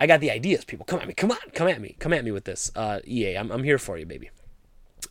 [0.00, 0.84] I got the ideas, people.
[0.84, 1.14] Come at me.
[1.14, 1.38] Come on.
[1.54, 1.94] Come at me.
[2.00, 2.72] Come at me with this.
[2.74, 4.30] Uh, EA, I'm, I'm here for you, baby.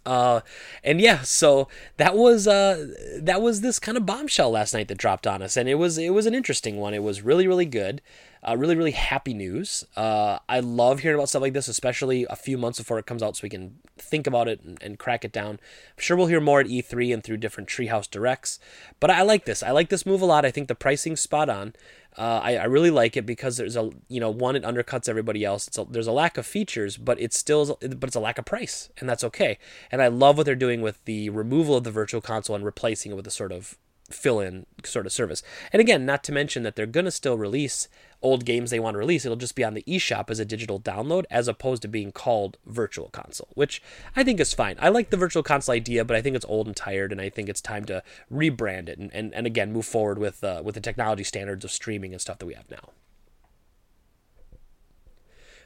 [0.06, 0.42] Uh,
[0.84, 4.98] and yeah, so that was uh, that was this kind of bombshell last night that
[4.98, 6.94] dropped on us, and it was it was an interesting one.
[6.94, 8.02] It was really really good.
[8.42, 9.86] Uh, really, really happy news.
[9.98, 13.22] Uh, I love hearing about stuff like this, especially a few months before it comes
[13.22, 15.52] out, so we can think about it and, and crack it down.
[15.52, 18.60] I'm sure we'll hear more at E3 and through different Treehouse directs.
[19.00, 19.62] But I like this.
[19.62, 20.46] I like this move a lot.
[20.46, 21.74] I think the pricing's spot on.
[22.18, 25.46] Uh, I, I, really like it because there's a you know one it undercuts everybody
[25.46, 25.70] else.
[25.78, 28.90] A, there's a lack of features, but it's still but it's a lack of price,
[28.98, 29.60] and that's okay.
[29.92, 33.12] And I love what they're doing with the removal of the virtual console and replacing
[33.12, 33.78] it with a sort of
[34.10, 35.44] fill in sort of service.
[35.72, 37.88] And again, not to mention that they're going to still release
[38.22, 39.26] old games they want to release.
[39.26, 42.58] It'll just be on the eShop as a digital download as opposed to being called
[42.66, 43.82] Virtual Console, which
[44.16, 44.76] I think is fine.
[44.80, 47.30] I like the Virtual Console idea, but I think it's old and tired, and I
[47.30, 50.76] think it's time to rebrand it and, and, and again move forward with, uh, with
[50.76, 52.90] the technology standards of streaming and stuff that we have now.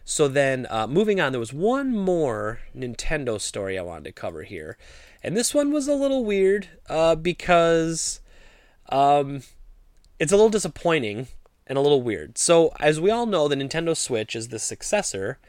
[0.05, 4.43] So then, uh, moving on, there was one more Nintendo story I wanted to cover
[4.43, 4.77] here.
[5.23, 8.19] And this one was a little weird uh, because
[8.93, 9.41] um,
[10.19, 11.27] it's a little disappointing
[11.65, 12.37] and a little weird.
[12.37, 15.39] So, as we all know, the Nintendo Switch is the successor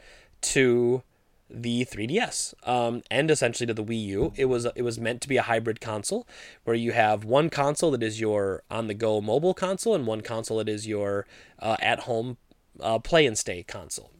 [0.41, 1.03] to
[1.47, 4.33] the 3DS um, and essentially to the Wii U.
[4.35, 6.27] It was it was meant to be a hybrid console
[6.63, 10.67] where you have one console that is your on-the-go mobile console and one console that
[10.67, 11.27] is your
[11.59, 12.37] uh, at-home
[12.79, 14.11] uh, play and stay console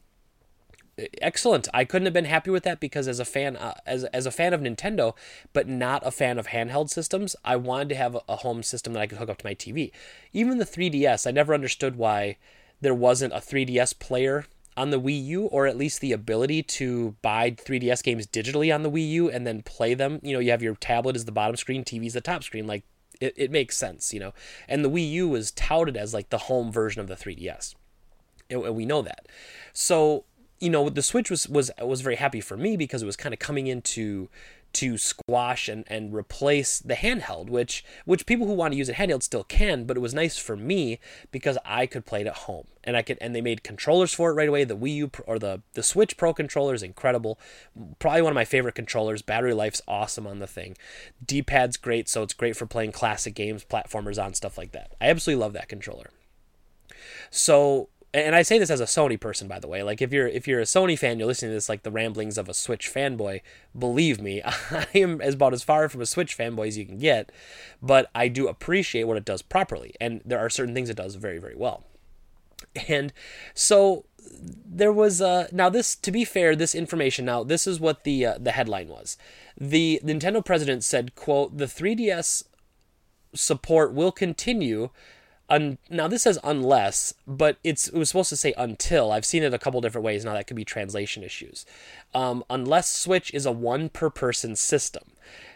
[1.21, 1.67] excellent.
[1.73, 4.31] I couldn't have been happy with that because as a fan, uh, as as a
[4.31, 5.13] fan of Nintendo,
[5.53, 9.01] but not a fan of handheld systems, I wanted to have a, home system that
[9.01, 9.91] I could hook up to my TV.
[10.33, 12.37] Even the 3DS, I never understood why
[12.81, 14.45] there wasn't a 3DS player
[14.77, 18.83] on the Wii U, or at least the ability to buy 3DS games digitally on
[18.83, 20.19] the Wii U and then play them.
[20.21, 22.67] You know, you have your tablet as the bottom screen, TV's the top screen.
[22.67, 22.83] Like
[23.21, 24.33] it, it makes sense, you know.
[24.67, 27.75] And the Wii U was touted as like the home version of the 3DS.
[28.49, 29.27] And we know that.
[29.73, 30.25] So
[30.59, 33.33] you know the switch was was was very happy for me because it was kind
[33.33, 34.29] of coming into
[34.75, 38.93] to squash and, and replace the handheld, which which people who want to use a
[38.93, 40.99] handheld still can, but it was nice for me
[41.31, 44.31] because I could play it at home and I could and they made controllers for
[44.31, 44.65] it right away.
[44.65, 47.39] The Wii U or the the Switch Pro controller is incredible,
[47.99, 49.21] probably one of my favorite controllers.
[49.21, 50.75] Battery life's awesome on the thing,
[51.25, 54.93] D-pad's great, so it's great for playing classic games, platformers on stuff like that.
[54.99, 56.09] I absolutely love that controller.
[57.29, 59.83] So and I say this as a Sony person, by the way.
[59.83, 62.37] Like if you're if you're a Sony fan, you're listening to this like the ramblings
[62.37, 63.41] of a Switch fanboy.
[63.77, 66.97] Believe me, I am as about as far from a Switch fanboy as you can
[66.97, 67.31] get,
[67.81, 71.15] but I do appreciate what it does properly, and there are certain things it does
[71.15, 71.83] very very well.
[72.87, 73.11] And
[73.53, 74.05] so
[74.65, 78.25] there was uh, now this to be fair, this information now this is what the
[78.25, 79.17] uh, the headline was.
[79.59, 82.45] The Nintendo president said, "quote The 3DS
[83.33, 84.89] support will continue."
[85.47, 89.11] Un, now this says unless, but it's it was supposed to say until.
[89.11, 90.33] I've seen it a couple different ways now.
[90.33, 91.65] That could be translation issues.
[92.15, 95.03] Um, unless Switch is a one per person system,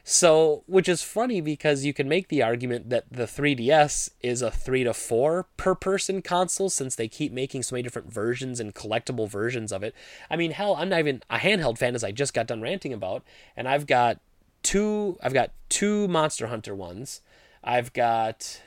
[0.03, 4.51] so which is funny because you can make the argument that the 3DS is a
[4.51, 8.75] three to four per person console since they keep making so many different versions and
[8.75, 9.95] collectible versions of it.
[10.29, 12.93] I mean, hell, I'm not even a handheld fan as I just got done ranting
[12.93, 13.23] about,
[13.57, 14.19] and I've got
[14.61, 15.17] two.
[15.23, 17.21] I've got two Monster Hunter ones.
[17.63, 18.61] I've got.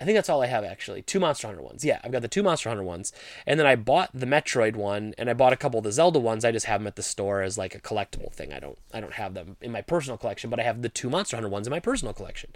[0.00, 1.02] I think that's all I have actually.
[1.02, 1.84] Two Monster Hunter ones.
[1.84, 3.12] Yeah, I've got the two Monster Hunter ones,
[3.46, 6.18] and then I bought the Metroid one, and I bought a couple of the Zelda
[6.18, 6.44] ones.
[6.44, 8.52] I just have them at the store as like a collectible thing.
[8.52, 8.78] I don't.
[8.92, 11.48] I don't have them in my personal collection, but I have the two Monster Hunter
[11.48, 12.50] ones in my personal collection.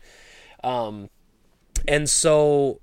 [0.64, 1.10] Um,
[1.86, 2.80] and so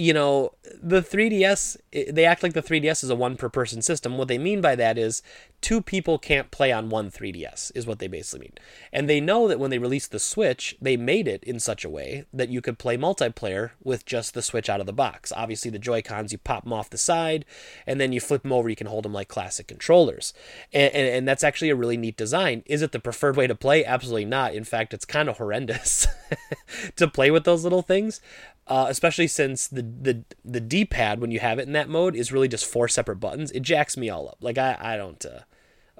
[0.00, 1.76] you know, the 3DS,
[2.10, 4.16] they act like the 3DS is a one per person system.
[4.16, 5.22] What they mean by that is
[5.60, 8.54] two people can't play on one 3DS, is what they basically mean.
[8.94, 11.90] And they know that when they released the Switch, they made it in such a
[11.90, 15.32] way that you could play multiplayer with just the Switch out of the box.
[15.36, 17.44] Obviously, the Joy-Cons, you pop them off the side,
[17.86, 20.32] and then you flip them over, you can hold them like classic controllers.
[20.72, 22.62] And, and, and that's actually a really neat design.
[22.64, 23.84] Is it the preferred way to play?
[23.84, 24.54] Absolutely not.
[24.54, 26.06] In fact, it's kind of horrendous
[26.96, 28.22] to play with those little things
[28.70, 32.30] uh, especially since the the the D-pad when you have it in that mode is
[32.30, 33.50] really just four separate buttons.
[33.50, 34.38] It jacks me all up.
[34.40, 35.40] Like I I don't uh,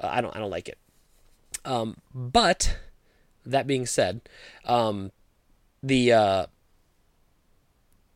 [0.00, 0.78] I don't I don't like it.
[1.64, 2.78] Um, but
[3.44, 4.20] that being said,
[4.64, 5.10] um,
[5.82, 6.46] the uh,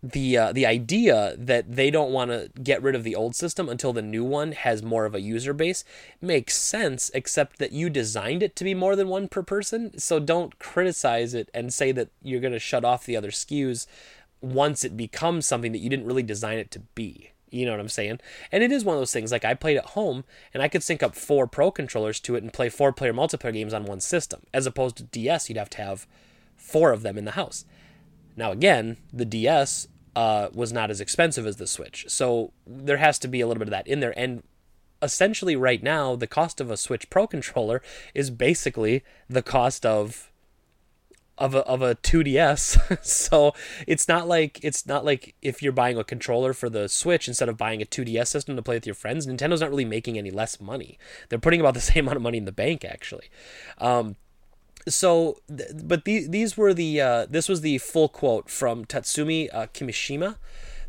[0.05, 3.69] the uh, the idea that they don't want to get rid of the old system
[3.69, 5.83] until the new one has more of a user base
[6.21, 10.21] makes sense except that you designed it to be more than one per person so
[10.21, 13.87] don't criticize it and say that you're going to shut off the other SKUs
[14.45, 17.31] once it becomes something that you didn't really design it to be.
[17.51, 18.19] You know what I'm saying?
[18.51, 20.83] And it is one of those things like I played at home and I could
[20.83, 24.01] sync up four pro controllers to it and play four player multiplayer games on one
[24.01, 24.43] system.
[24.53, 26.07] As opposed to DS, you'd have to have
[26.57, 27.65] four of them in the house.
[28.37, 32.07] Now, again, the DS uh, was not as expensive as the Switch.
[32.09, 34.19] So there has to be a little bit of that in there.
[34.19, 34.43] And
[35.01, 37.83] essentially, right now, the cost of a Switch Pro controller
[38.15, 40.33] is basically the cost of
[41.39, 43.05] of a of a 2DS.
[43.05, 43.55] so
[43.87, 47.49] it's not like it's not like if you're buying a controller for the Switch instead
[47.49, 49.27] of buying a 2DS system to play with your friends.
[49.27, 50.99] Nintendo's not really making any less money.
[51.29, 53.29] They're putting about the same amount of money in the bank actually.
[53.79, 54.17] Um,
[54.87, 59.67] so, but these these were the uh, this was the full quote from Tatsumi uh,
[59.69, 60.37] Kimishima,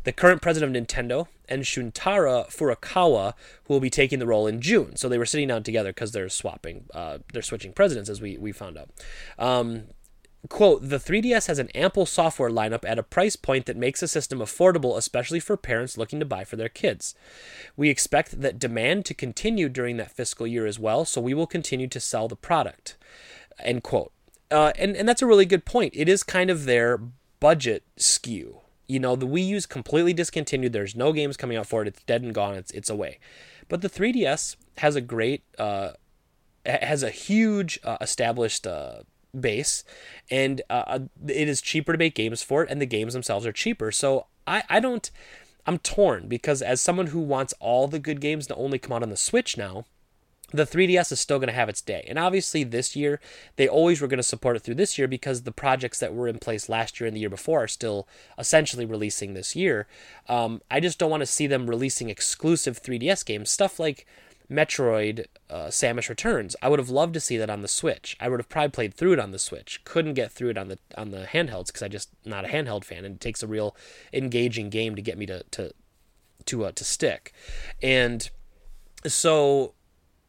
[0.04, 3.32] the current president of Nintendo, and Shuntaro Furukawa,
[3.64, 4.96] who will be taking the role in June.
[4.96, 8.36] So they were sitting down together because they're swapping, uh, they're switching presidents, as we
[8.36, 8.90] we found out.
[9.38, 9.84] Um,
[10.48, 14.08] quote the 3ds has an ample software lineup at a price point that makes the
[14.08, 17.14] system affordable especially for parents looking to buy for their kids.
[17.76, 21.46] We expect that demand to continue during that fiscal year as well so we will
[21.46, 22.96] continue to sell the product.
[23.58, 24.12] End quote.
[24.50, 25.92] Uh, and, and that's a really good point.
[25.96, 27.00] It is kind of their
[27.40, 28.60] budget SKU.
[28.88, 30.72] you know the wii u's completely discontinued.
[30.72, 31.88] There's no games coming out for it.
[31.88, 32.54] It's dead and gone.
[32.54, 33.18] It's, it's away.
[33.68, 35.92] But the 3ds has a great uh,
[36.64, 39.00] has a huge uh, established uh,
[39.38, 39.84] base,
[40.30, 43.46] and uh, uh, it is cheaper to make games for it, and the games themselves
[43.46, 43.92] are cheaper.
[43.92, 45.10] So I, I don't,
[45.66, 49.02] I'm torn because as someone who wants all the good games to only come out
[49.02, 49.84] on the Switch now,
[50.52, 52.04] the 3DS is still going to have its day.
[52.08, 53.20] And obviously, this year,
[53.56, 56.28] they always were going to support it through this year because the projects that were
[56.28, 58.06] in place last year and the year before are still
[58.38, 59.88] essentially releasing this year.
[60.28, 63.50] Um, I just don't want to see them releasing exclusive 3DS games.
[63.50, 64.06] Stuff like
[64.50, 66.56] Metroid uh, Samus Returns.
[66.62, 68.16] I would have loved to see that on the Switch.
[68.20, 69.80] I would have probably played through it on the Switch.
[69.84, 72.84] Couldn't get through it on the on the handhelds because I just not a handheld
[72.84, 73.76] fan, and it takes a real
[74.12, 75.72] engaging game to get me to to
[76.46, 77.32] to uh, to stick.
[77.82, 78.28] And
[79.06, 79.74] so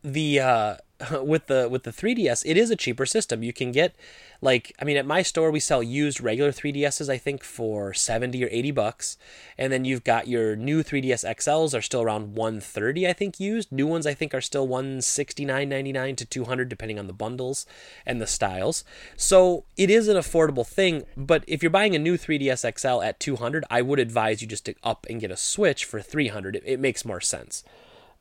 [0.04, 0.78] the uh,
[1.22, 3.44] with the with the 3DS, it is a cheaper system.
[3.44, 3.96] You can get
[4.42, 8.44] like I mean at my store we sell used regular 3DSs I think for 70
[8.44, 9.18] or 80 bucks.
[9.58, 13.72] And then you've got your new 3DS XLs are still around 130 I think used.
[13.72, 17.66] New ones I think are still 169.99 to 200 depending on the bundles
[18.06, 18.84] and the styles.
[19.16, 23.20] So it is an affordable thing, but if you're buying a new 3DS XL at
[23.20, 26.56] 200, I would advise you just to up and get a Switch for 300.
[26.56, 27.64] It, it makes more sense.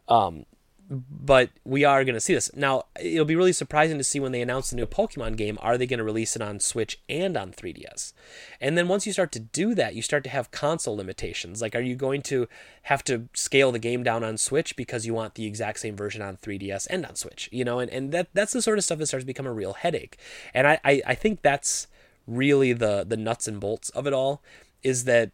[0.09, 0.47] Um,
[0.88, 2.51] but we are going to see this.
[2.55, 5.77] Now, it'll be really surprising to see when they announce the new Pokemon game, are
[5.77, 8.12] they going to release it on Switch and on 3DS?
[8.61, 11.61] And then once you start to do that, you start to have console limitations.
[11.61, 12.49] Like, are you going to
[12.83, 16.22] have to scale the game down on Switch because you want the exact same version
[16.22, 17.49] on 3DS and on Switch?
[17.51, 19.53] You know, and, and that that's the sort of stuff that starts to become a
[19.53, 20.18] real headache.
[20.55, 21.89] And I, I, I think that's
[22.26, 24.43] really the the nuts and bolts of it all
[24.82, 25.30] is that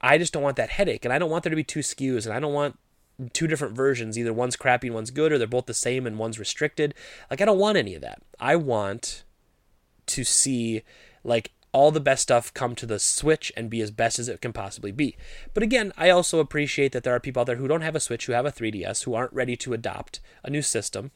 [0.00, 2.24] I just don't want that headache and I don't want there to be two SKUs
[2.24, 2.78] and I don't want
[3.32, 4.18] two different versions.
[4.18, 6.94] Either one's crappy and one's good, or they're both the same and one's restricted.
[7.30, 8.22] Like, I don't want any of that.
[8.38, 9.24] I want
[10.06, 10.82] to see,
[11.24, 14.40] like, all the best stuff come to the Switch and be as best as it
[14.40, 15.16] can possibly be.
[15.54, 18.00] But again, I also appreciate that there are people out there who don't have a
[18.00, 21.12] Switch, who have a 3DS, who aren't ready to adopt a new system,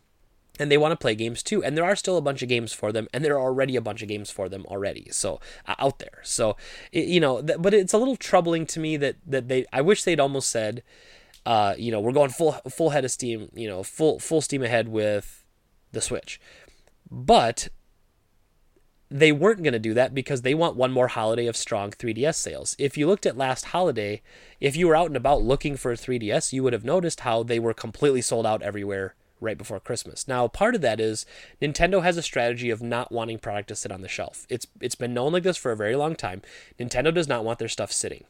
[0.58, 1.64] and they want to play games too.
[1.64, 3.80] And there are still a bunch of games for them, and there are already a
[3.80, 5.08] bunch of games for them already.
[5.10, 6.56] So uh, out there, so
[6.92, 9.66] you know, but it's a little troubling to me that that they.
[9.72, 10.82] I wish they'd almost said
[11.46, 14.62] uh, you know, we're going full full head of steam, you know, full full steam
[14.62, 15.44] ahead with
[15.92, 16.40] the Switch.
[17.10, 17.68] But
[19.10, 22.34] they weren't going to do that because they want one more holiday of strong 3DS
[22.34, 22.74] sales.
[22.78, 24.22] If you looked at last holiday,
[24.60, 27.42] if you were out and about looking for a 3DS, you would have noticed how
[27.42, 30.26] they were completely sold out everywhere right before Christmas.
[30.26, 31.26] Now, part of that is
[31.60, 34.46] Nintendo has a strategy of not wanting product to sit on the shelf.
[34.48, 36.42] It's it's been known like this for a very long time.
[36.80, 38.24] Nintendo does not want their stuff sitting.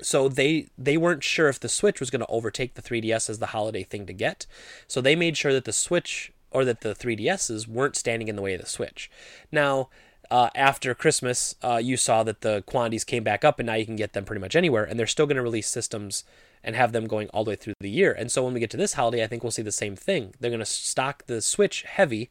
[0.00, 3.38] So they they weren't sure if the Switch was going to overtake the 3DS as
[3.38, 4.46] the holiday thing to get.
[4.86, 8.42] So they made sure that the Switch or that the 3DSs weren't standing in the
[8.42, 9.10] way of the Switch.
[9.50, 9.88] Now,
[10.30, 13.86] uh, after Christmas, uh, you saw that the quantities came back up, and now you
[13.86, 14.84] can get them pretty much anywhere.
[14.84, 16.24] And they're still going to release systems
[16.64, 18.12] and have them going all the way through the year.
[18.12, 20.34] And so when we get to this holiday, I think we'll see the same thing.
[20.40, 22.30] They're going to stock the Switch heavy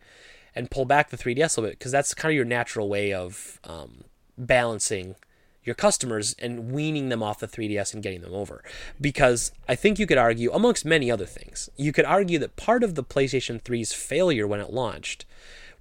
[0.56, 3.14] and pull back the 3DS a little bit because that's kind of your natural way
[3.14, 4.06] of um,
[4.38, 5.16] balancing
[5.64, 8.64] your customers and weaning them off the 3DS and getting them over.
[9.00, 12.84] Because I think you could argue, amongst many other things, you could argue that part
[12.84, 15.26] of the PlayStation 3's failure when it launched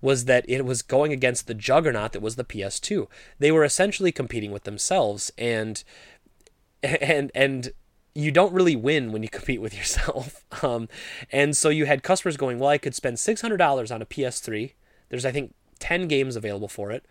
[0.02, 3.06] was that it was going against the juggernaut that was the PS2.
[3.38, 5.82] They were essentially competing with themselves and
[6.82, 7.72] and and
[8.14, 10.44] you don't really win when you compete with yourself.
[10.62, 10.88] Um,
[11.32, 14.72] and so you had customers going, well, I could spend $600 on a PS3.
[15.08, 17.06] There's, I think, 10 games available for it.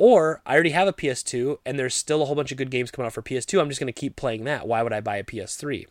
[0.00, 2.90] Or I already have a PS2 and there's still a whole bunch of good games
[2.90, 3.60] coming out for PS2.
[3.60, 4.66] I'm just going to keep playing that.
[4.66, 5.84] Why would I buy a PS3?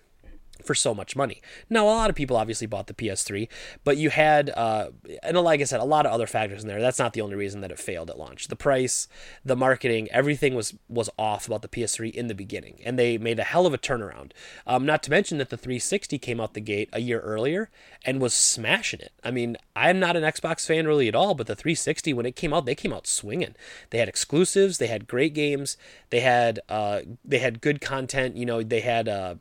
[0.64, 1.42] For so much money.
[1.70, 3.48] Now, a lot of people obviously bought the PS3,
[3.84, 4.90] but you had, uh,
[5.24, 6.82] and like I said, a lot of other factors in there.
[6.82, 8.48] That's not the only reason that it failed at launch.
[8.48, 9.08] The price,
[9.44, 13.40] the marketing, everything was was off about the PS3 in the beginning, and they made
[13.40, 14.32] a hell of a turnaround.
[14.68, 17.70] Um, not to mention that the 360 came out the gate a year earlier
[18.06, 19.12] and was smashing it.
[19.24, 22.36] I mean, I'm not an Xbox fan really at all, but the 360 when it
[22.36, 23.56] came out, they came out swinging.
[23.90, 25.78] They had exclusives, they had great games,
[26.10, 28.36] they had uh, they had good content.
[28.36, 29.08] You know, they had.
[29.08, 29.36] Uh,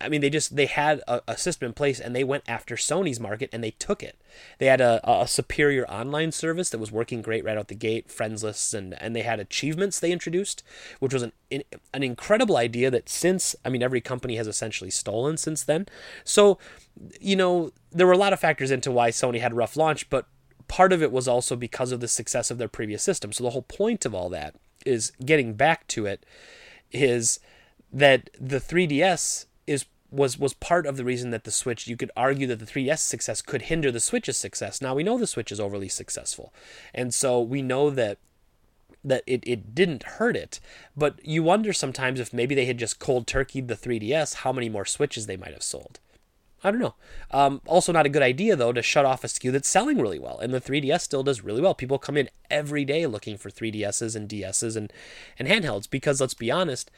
[0.00, 2.74] I mean, they just they had a, a, system in place and they went after
[2.76, 4.18] Sony's market and they took it.
[4.58, 8.10] They had a, a superior online service that was working great right out the gate,
[8.10, 10.62] friends lists, and and they had achievements they introduced,
[11.00, 15.36] which was an an incredible idea that since I mean every company has essentially stolen
[15.36, 15.86] since then.
[16.24, 16.58] So,
[17.20, 20.08] you know, there were a lot of factors into why Sony had a rough launch,
[20.08, 20.26] but
[20.68, 23.32] part of it was also because of the success of their previous system.
[23.32, 24.54] So the whole point of all that
[24.86, 26.24] is getting back to it
[26.92, 27.40] is
[27.92, 29.46] that the 3DS is
[30.10, 32.98] was was part of the reason that the Switch you could argue that the 3DS
[32.98, 34.80] success could hinder the Switch's success.
[34.80, 36.52] Now we know the Switch is overly successful.
[36.94, 38.18] And so we know that
[39.02, 40.60] that it, it didn't hurt it,
[40.96, 44.68] but you wonder sometimes if maybe they had just cold turkeyed the 3DS, how many
[44.68, 46.00] more Switches they might have sold.
[46.62, 46.94] I don't know.
[47.30, 50.18] Um, also, not a good idea though to shut off a SKU that's selling really
[50.18, 51.74] well, and the 3DS still does really well.
[51.74, 54.92] People come in every day looking for 3DSs and DSs and
[55.38, 56.90] and handhelds because let's be honest,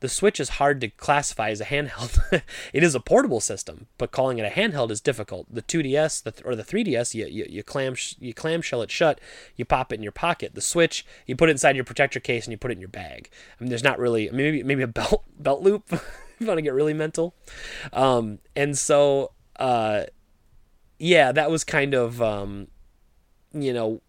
[0.00, 2.42] the Switch is hard to classify as a handheld.
[2.72, 5.46] it is a portable system, but calling it a handheld is difficult.
[5.50, 9.20] The 2DS the, or the 3DS, you, you, you, clam, you clamshell it shut,
[9.56, 10.54] you pop it in your pocket.
[10.54, 12.88] The Switch, you put it inside your protector case and you put it in your
[12.88, 13.30] bag.
[13.58, 16.62] I mean, there's not really, maybe, maybe a belt, belt loop if you want to
[16.62, 17.34] get really mental.
[17.92, 20.04] Um, and so, uh,
[20.98, 22.68] yeah, that was kind of, um,
[23.52, 24.00] you know,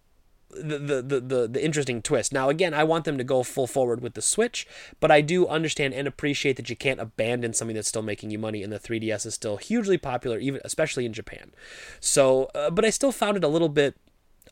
[0.55, 2.33] the, the, the, the interesting twist.
[2.33, 4.67] Now, again, I want them to go full forward with the Switch,
[4.99, 8.39] but I do understand and appreciate that you can't abandon something that's still making you
[8.39, 11.51] money, and the 3DS is still hugely popular, even especially in Japan.
[11.99, 13.95] So, uh, but I still found it a little bit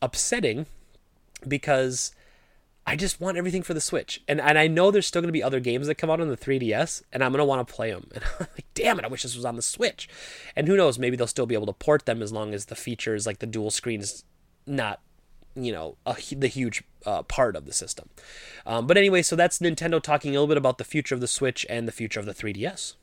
[0.02, 0.66] upsetting
[1.46, 2.12] because
[2.86, 5.32] I just want everything for the Switch, and and I know there's still going to
[5.32, 7.72] be other games that come out on the 3DS, and I'm going to want to
[7.72, 8.08] play them.
[8.14, 10.08] And I'm like, damn it, I wish this was on the Switch.
[10.56, 12.74] And who knows, maybe they'll still be able to port them as long as the
[12.74, 14.24] features like the dual screens
[14.66, 15.00] not
[15.54, 18.08] you know a, the huge uh, part of the system.
[18.66, 21.28] Um, but anyway, so that's Nintendo talking a little bit about the future of the
[21.28, 22.94] Switch and the future of the 3DS.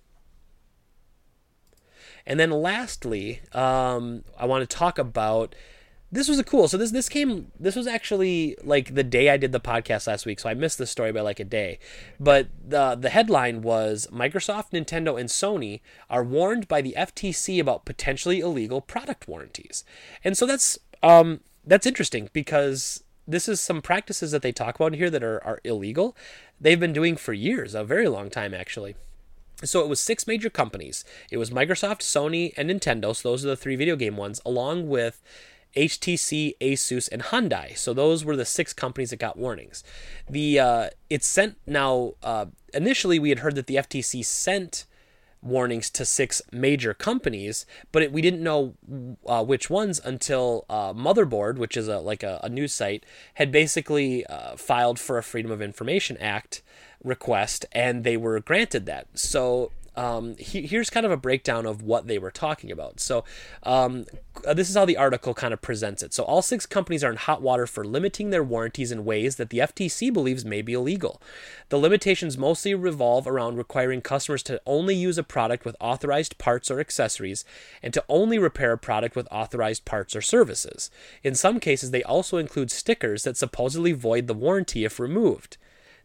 [2.26, 5.56] And then lastly, um, I want to talk about
[6.12, 6.68] this was a cool.
[6.68, 10.26] So this this came this was actually like the day I did the podcast last
[10.26, 11.80] week, so I missed the story by like a day.
[12.20, 17.86] But the the headline was Microsoft, Nintendo, and Sony are warned by the FTC about
[17.86, 19.84] potentially illegal product warranties.
[20.24, 24.96] And so that's um that's interesting because this is some practices that they talk about
[24.96, 26.16] here that are, are illegal.
[26.60, 28.96] They've been doing for years, a very long time actually.
[29.64, 31.04] So it was six major companies.
[31.32, 33.16] It was Microsoft, Sony, and Nintendo.
[33.16, 35.22] So those are the three video game ones, along with
[35.76, 37.76] HTC, Asus, and Hyundai.
[37.76, 39.84] So those were the six companies that got warnings.
[40.30, 42.14] The uh, it's sent now.
[42.22, 44.86] Uh, initially, we had heard that the FTC sent
[45.48, 48.76] warnings to six major companies, but it, we didn't know
[49.26, 53.52] uh, which ones until uh, Motherboard, which is a like a, a news site, had
[53.52, 56.62] basically uh, filed for a Freedom of Information Act
[57.04, 59.08] request, and they were granted that.
[59.14, 63.00] So um, he, here's kind of a breakdown of what they were talking about.
[63.00, 63.26] So,
[63.64, 64.06] um,
[64.46, 66.14] uh, this is how the article kind of presents it.
[66.14, 69.50] So, all six companies are in hot water for limiting their warranties in ways that
[69.50, 71.20] the FTC believes may be illegal.
[71.70, 76.70] The limitations mostly revolve around requiring customers to only use a product with authorized parts
[76.70, 77.44] or accessories
[77.82, 80.92] and to only repair a product with authorized parts or services.
[81.24, 85.58] In some cases, they also include stickers that supposedly void the warranty if removed.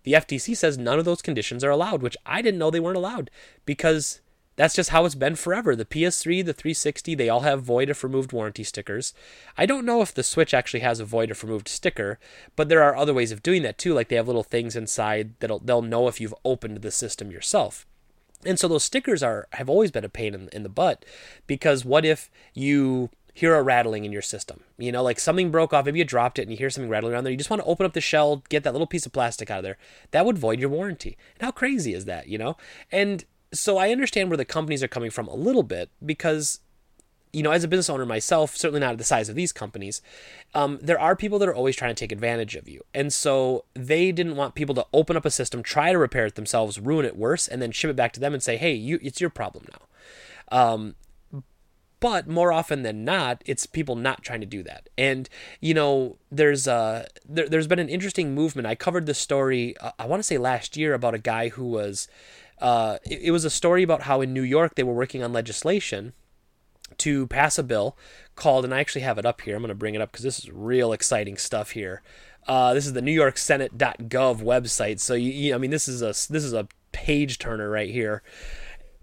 [0.04, 2.96] The FTC says none of those conditions are allowed, which I didn't know they weren't
[2.96, 3.30] allowed
[3.64, 4.20] because
[4.56, 5.74] that's just how it's been forever.
[5.74, 9.14] The PS3, the 360, they all have void if removed warranty stickers.
[9.56, 12.18] I don't know if the Switch actually has a void if removed sticker,
[12.54, 13.94] but there are other ways of doing that too.
[13.94, 17.86] Like they have little things inside that'll they'll know if you've opened the system yourself.
[18.44, 21.04] And so those stickers are have always been a pain in, in the butt
[21.46, 24.60] because what if you hear a rattling in your system.
[24.78, 27.14] You know, like something broke off, maybe you dropped it and you hear something rattling
[27.14, 27.30] around there.
[27.30, 29.58] You just want to open up the shell, get that little piece of plastic out
[29.58, 29.78] of there.
[30.10, 31.16] That would void your warranty.
[31.38, 32.56] And how crazy is that, you know?
[32.90, 36.60] And so I understand where the companies are coming from a little bit because
[37.32, 40.02] you know, as a business owner myself, certainly not at the size of these companies,
[40.54, 42.82] um, there are people that are always trying to take advantage of you.
[42.92, 46.34] And so they didn't want people to open up a system, try to repair it
[46.34, 48.98] themselves, ruin it worse, and then ship it back to them and say, hey, you,
[49.00, 50.64] it's your problem now.
[50.72, 50.94] Um,
[52.02, 54.88] but more often than not it's people not trying to do that.
[54.98, 55.28] And
[55.60, 58.66] you know there's uh there, has been an interesting movement.
[58.66, 61.64] I covered the story uh, i want to say last year about a guy who
[61.64, 62.08] was
[62.58, 65.32] uh it, it was a story about how in new york they were working on
[65.32, 66.12] legislation
[66.98, 67.96] to pass a bill
[68.34, 70.24] called and i actually have it up here i'm going to bring it up because
[70.24, 72.02] this is real exciting stuff here.
[72.48, 74.98] Uh, this is the new york senate.gov website.
[74.98, 78.22] So you, you i mean this is a this is a page turner right here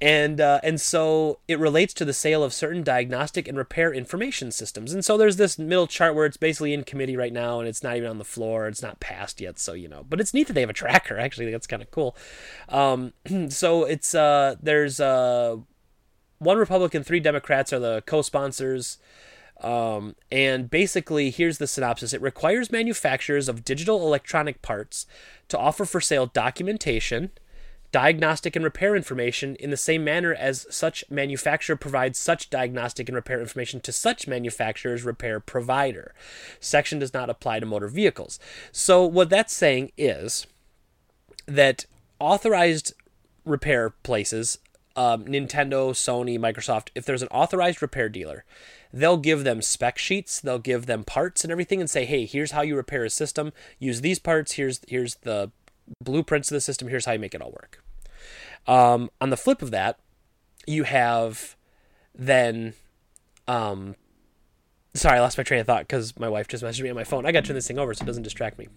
[0.02, 4.52] and uh, and so it relates to the sale of certain diagnostic and repair information
[4.52, 4.94] systems.
[4.94, 7.84] And so there's this middle chart where it's basically in committee right now, and it's
[7.84, 8.68] not even on the floor.
[8.68, 10.06] It's not passed yet, so you know.
[10.08, 11.20] But it's neat that they have a tracker.
[11.20, 12.16] Actually, that's kind of cool.
[12.70, 13.14] Um,
[13.50, 15.58] so it's uh, there's uh,
[16.38, 18.98] one Republican, three Democrats are the co-sponsors.
[19.62, 25.06] Um, and basically, here's the synopsis it requires manufacturers of digital electronic parts
[25.50, 27.32] to offer for sale documentation
[27.92, 33.16] diagnostic and repair information in the same manner as such manufacturer provides such diagnostic and
[33.16, 36.14] repair information to such manufacturer's repair provider.
[36.60, 38.40] Section does not apply to motor vehicles.
[38.72, 40.46] So, what that's saying is
[41.46, 41.86] that
[42.20, 42.94] authorized
[43.46, 44.60] repair places,
[44.96, 48.44] um, Nintendo, Sony, Microsoft, if there's an authorized repair dealer,
[48.94, 52.52] they'll give them spec sheets, they'll give them parts and everything, and say, "Hey, here's
[52.52, 53.54] how you repair a system.
[53.80, 54.54] Use these parts.
[54.54, 55.52] Here's here's the
[56.02, 56.88] blueprints of the system.
[56.88, 57.84] Here's how you make it all work.
[58.68, 60.00] Um, on the flip of that,
[60.68, 61.56] you have
[62.14, 62.74] then.
[63.48, 63.96] Um,
[64.94, 67.04] sorry, I lost my train of thought because my wife just messaged me on my
[67.04, 67.26] phone.
[67.26, 68.68] I got to turn this thing over so it doesn't distract me.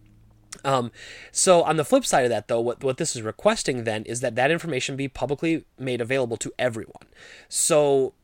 [0.64, 0.92] Um,
[1.30, 4.20] so on the flip side of that, though, what what this is requesting then is
[4.20, 7.06] that that information be publicly made available to everyone.
[7.48, 8.14] So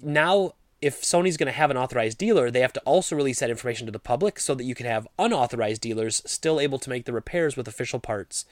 [0.00, 0.52] now
[0.82, 3.86] if Sony's going to have an authorized dealer, they have to also release that information
[3.86, 7.12] to the public so that you can have unauthorized dealers still able to make the
[7.12, 8.44] repairs with official parts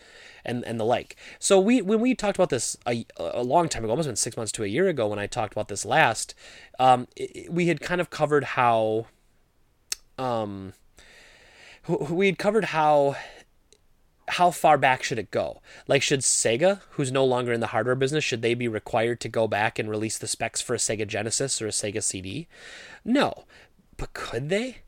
[0.45, 1.17] and, and the like.
[1.41, 4.37] So we when we talked about this a, a long time ago, almost been six
[4.37, 6.35] months to a year ago when I talked about this last,
[6.79, 9.07] um, it, we had kind of covered how
[10.17, 10.75] um,
[11.89, 13.17] we had covered how
[14.31, 15.61] how far back should it go?
[15.87, 19.29] Like, should Sega, who's no longer in the hardware business, should they be required to
[19.29, 22.49] go back and release the specs for a Sega Genesis or a Sega CD?
[23.05, 23.45] No.
[23.97, 24.79] But could they?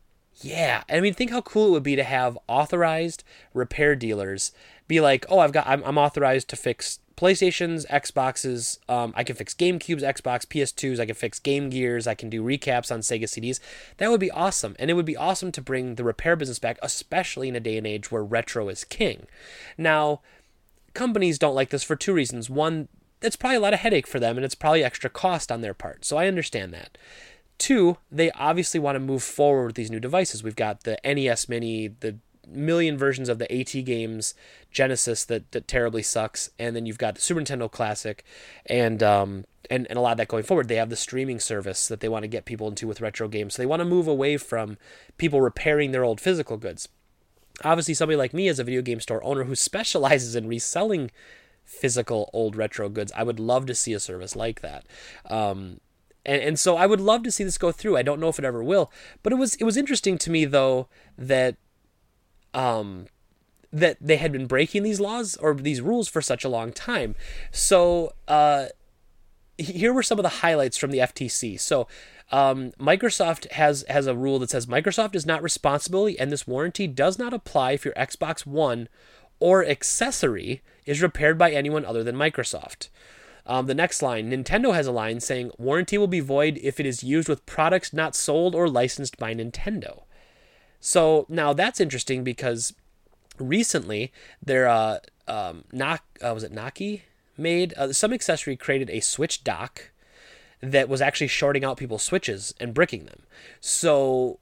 [0.41, 0.83] Yeah.
[0.89, 4.53] I mean, think how cool it would be to have authorized repair dealers
[4.89, 8.79] be like, oh, I've got, I'm, I'm authorized to fix PlayStations, Xboxes.
[8.89, 11.01] Um, I can fix GameCubes, Xbox, PS2s.
[11.01, 12.07] I can fix Game Gears.
[12.07, 13.61] I can do recaps on Sega CDs.
[13.99, 14.77] That would be awesome.
[14.79, 17.77] And it would be awesome to bring the repair business back, especially in a day
[17.77, 19.27] and age where retro is king.
[19.77, 20.21] Now,
[20.95, 22.51] companies don't like this for two reasons.
[22.51, 22.89] One,
[23.21, 25.75] it's probably a lot of headache for them and it's probably extra cost on their
[25.75, 26.05] part.
[26.05, 26.99] So I understand that.
[27.59, 30.43] Two, they obviously want to move forward with these new devices.
[30.43, 32.17] We've got the NES Mini, the
[32.47, 34.35] million versions of the AtGames
[34.71, 38.25] Genesis that, that terribly sucks, and then you've got the Super Nintendo Classic,
[38.67, 40.69] and um, and and a lot of that going forward.
[40.69, 43.55] They have the streaming service that they want to get people into with retro games.
[43.55, 44.79] So they want to move away from
[45.19, 46.89] people repairing their old physical goods.
[47.65, 51.11] Obviously, somebody like me as a video game store owner who specializes in reselling
[51.65, 54.85] physical old retro goods, I would love to see a service like that.
[55.29, 55.81] Um,
[56.25, 57.97] and, and so I would love to see this go through.
[57.97, 60.45] I don't know if it ever will, but it was it was interesting to me
[60.45, 61.57] though that
[62.55, 63.07] um,
[63.73, 67.15] that they had been breaking these laws or these rules for such a long time.
[67.51, 68.67] So uh,
[69.59, 71.59] here were some of the highlights from the FTC.
[71.59, 71.89] So
[72.31, 76.87] um, Microsoft has has a rule that says Microsoft is not responsible, and this warranty
[76.87, 78.89] does not apply if your Xbox One
[79.39, 82.89] or accessory is repaired by anyone other than Microsoft.
[83.45, 86.87] Um, the next line Nintendo has a line saying, warranty will be void if it
[86.87, 90.05] is used with products not sold or licensed by Nintendo.
[90.85, 92.75] So now that's interesting because
[93.39, 94.13] recently
[94.45, 95.99] there, uh, um, uh,
[96.35, 97.05] was it Naki
[97.39, 99.93] made uh, some accessory created a Switch dock
[100.61, 103.23] that was actually shorting out people's switches and bricking them.
[103.61, 104.41] So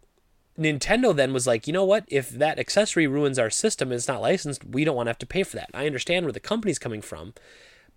[0.59, 2.05] Nintendo then was like, you know what?
[2.09, 5.19] If that accessory ruins our system and it's not licensed, we don't want to have
[5.19, 5.71] to pay for that.
[5.75, 7.35] I understand where the company's coming from,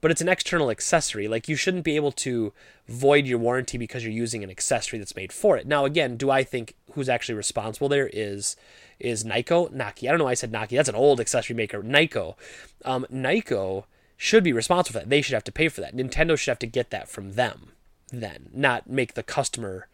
[0.03, 1.29] but it's an external accessory.
[1.29, 2.51] Like you shouldn't be able to
[2.89, 5.65] void your warranty because you're using an accessory that's made for it.
[5.65, 8.57] Now, again, do I think who's actually responsible there is
[8.99, 10.09] is Nyko Naki?
[10.09, 10.75] I don't know why I said Naki.
[10.75, 11.81] That's an old accessory maker.
[11.81, 12.35] Nyko,
[12.83, 13.85] um, Nyko
[14.17, 15.09] should be responsible for that.
[15.09, 15.95] They should have to pay for that.
[15.95, 17.71] Nintendo should have to get that from them
[18.11, 19.87] then, not make the customer.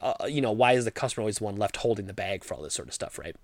[0.00, 2.54] Uh, you know, why is the customer always the one left holding the bag for
[2.54, 3.36] all this sort of stuff, right?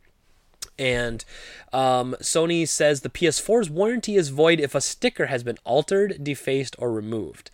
[0.78, 1.24] And
[1.72, 6.76] um, Sony says the PS4's warranty is void if a sticker has been altered, defaced,
[6.78, 7.50] or removed.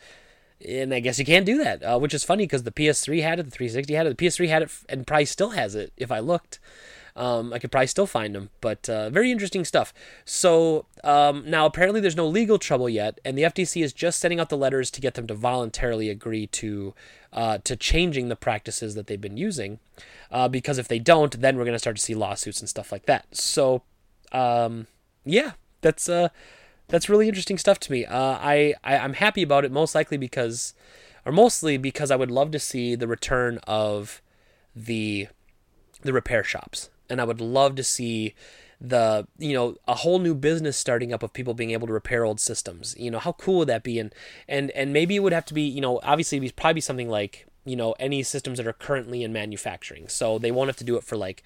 [0.66, 3.40] And I guess you can't do that, uh, which is funny because the PS3 had
[3.40, 6.12] it, the 360 had it, the PS3 had it, and probably still has it if
[6.12, 6.60] I looked.
[7.14, 9.92] Um, I could probably still find them, but uh, very interesting stuff.
[10.24, 14.40] So um, now apparently there's no legal trouble yet, and the FTC is just sending
[14.40, 16.94] out the letters to get them to voluntarily agree to
[17.32, 19.78] uh, to changing the practices that they've been using.
[20.30, 22.90] Uh, because if they don't, then we're going to start to see lawsuits and stuff
[22.90, 23.26] like that.
[23.36, 23.82] So
[24.32, 24.86] um,
[25.24, 25.52] yeah,
[25.82, 26.30] that's uh,
[26.88, 28.06] that's really interesting stuff to me.
[28.06, 30.72] Uh, I, I I'm happy about it, most likely because,
[31.26, 34.22] or mostly because I would love to see the return of
[34.74, 35.28] the
[36.00, 38.34] the repair shops and I would love to see
[38.80, 42.24] the you know a whole new business starting up of people being able to repair
[42.24, 42.96] old systems.
[42.98, 43.98] You know how cool would that be?
[43.98, 44.12] And
[44.48, 47.08] and and maybe it would have to be you know obviously it'd probably be something
[47.08, 50.08] like you know any systems that are currently in manufacturing.
[50.08, 51.44] So they won't have to do it for like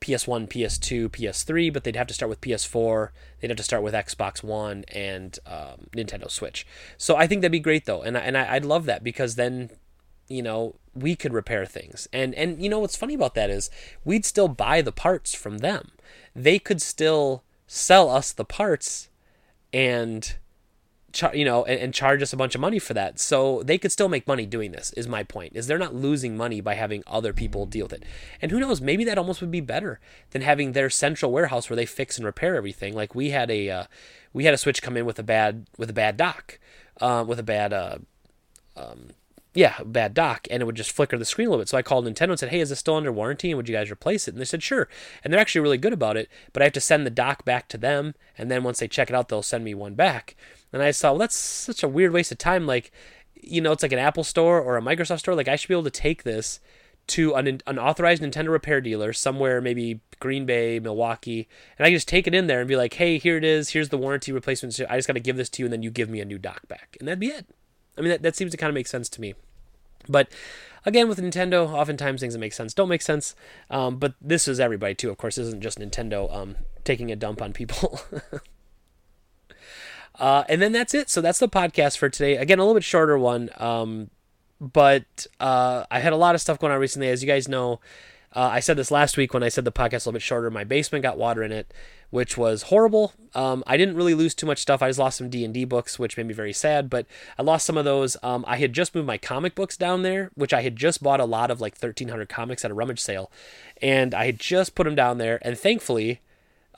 [0.00, 3.08] ps1 ps2 ps3 but they'd have to start with ps4
[3.40, 6.64] they'd have to start with xbox one and um, nintendo switch.
[6.96, 8.02] So i think that'd be great though.
[8.02, 9.70] And, and I, i'd love that because then
[10.28, 12.08] you know we could repair things.
[12.12, 13.70] And and you know what's funny about that is
[14.04, 15.92] we'd still buy the parts from them.
[16.34, 19.08] They could still sell us the parts
[19.72, 20.36] and
[21.12, 23.18] char- you know and, and, charge us a bunch of money for that.
[23.18, 26.36] So they could still make money doing this is my point is they're not losing
[26.36, 28.04] money by having other people deal with it.
[28.40, 30.00] And who knows maybe that almost would be better
[30.30, 32.94] than having their central warehouse where they fix and repair everything.
[32.94, 33.84] Like we had a uh,
[34.32, 36.58] we had a switch come in with a bad with a bad dock
[37.00, 37.98] uh, with a bad uh,
[38.76, 39.10] um,
[39.58, 41.68] yeah, bad dock, and it would just flicker the screen a little bit.
[41.68, 43.50] So I called Nintendo and said, hey, is this still under warranty?
[43.50, 44.34] And would you guys replace it?
[44.34, 44.88] And they said, sure.
[45.24, 47.66] And they're actually really good about it, but I have to send the dock back
[47.70, 50.36] to them, and then once they check it out, they'll send me one back.
[50.72, 52.66] And I saw, well, that's such a weird waste of time.
[52.68, 52.92] Like,
[53.34, 55.34] you know, it's like an Apple store or a Microsoft store.
[55.34, 56.60] Like, I should be able to take this
[57.08, 62.06] to an, authorized Nintendo repair dealer somewhere, maybe Green Bay, Milwaukee, and I can just
[62.06, 63.70] take it in there and be like, hey, here it is.
[63.70, 64.78] Here's the warranty replacement.
[64.88, 66.38] I just got to give this to you, and then you give me a new
[66.38, 66.96] dock back.
[67.00, 67.46] And that'd be it.
[67.96, 69.34] I mean, that, that seems to kind of make sense to me.
[70.08, 70.28] But
[70.84, 73.34] again, with Nintendo, oftentimes things that make sense don't make sense.
[73.70, 75.10] Um, but this is everybody too.
[75.10, 78.00] Of course, this isn't just Nintendo um, taking a dump on people.
[80.18, 81.10] uh, and then that's it.
[81.10, 82.36] So that's the podcast for today.
[82.36, 83.50] Again, a little bit shorter one.
[83.56, 84.10] Um,
[84.60, 87.08] but uh, I had a lot of stuff going on recently.
[87.08, 87.80] As you guys know,
[88.34, 90.50] uh, I said this last week when I said the podcast a little bit shorter.
[90.50, 91.72] My basement got water in it,
[92.10, 93.14] which was horrible.
[93.34, 94.82] Um, I didn't really lose too much stuff.
[94.82, 96.90] I just lost some D and D books, which made me very sad.
[96.90, 97.06] But
[97.38, 98.16] I lost some of those.
[98.22, 101.20] Um, I had just moved my comic books down there, which I had just bought
[101.20, 103.30] a lot of like 1,300 comics at a rummage sale,
[103.80, 105.38] and I had just put them down there.
[105.40, 106.20] And thankfully,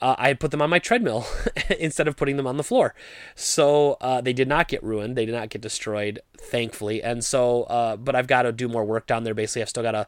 [0.01, 1.27] uh, I had put them on my treadmill
[1.79, 2.95] instead of putting them on the floor.
[3.35, 5.17] So uh, they did not get ruined.
[5.17, 7.03] They did not get destroyed, thankfully.
[7.03, 9.33] And so, uh, but I've got to do more work down there.
[9.33, 10.07] Basically, I've still got to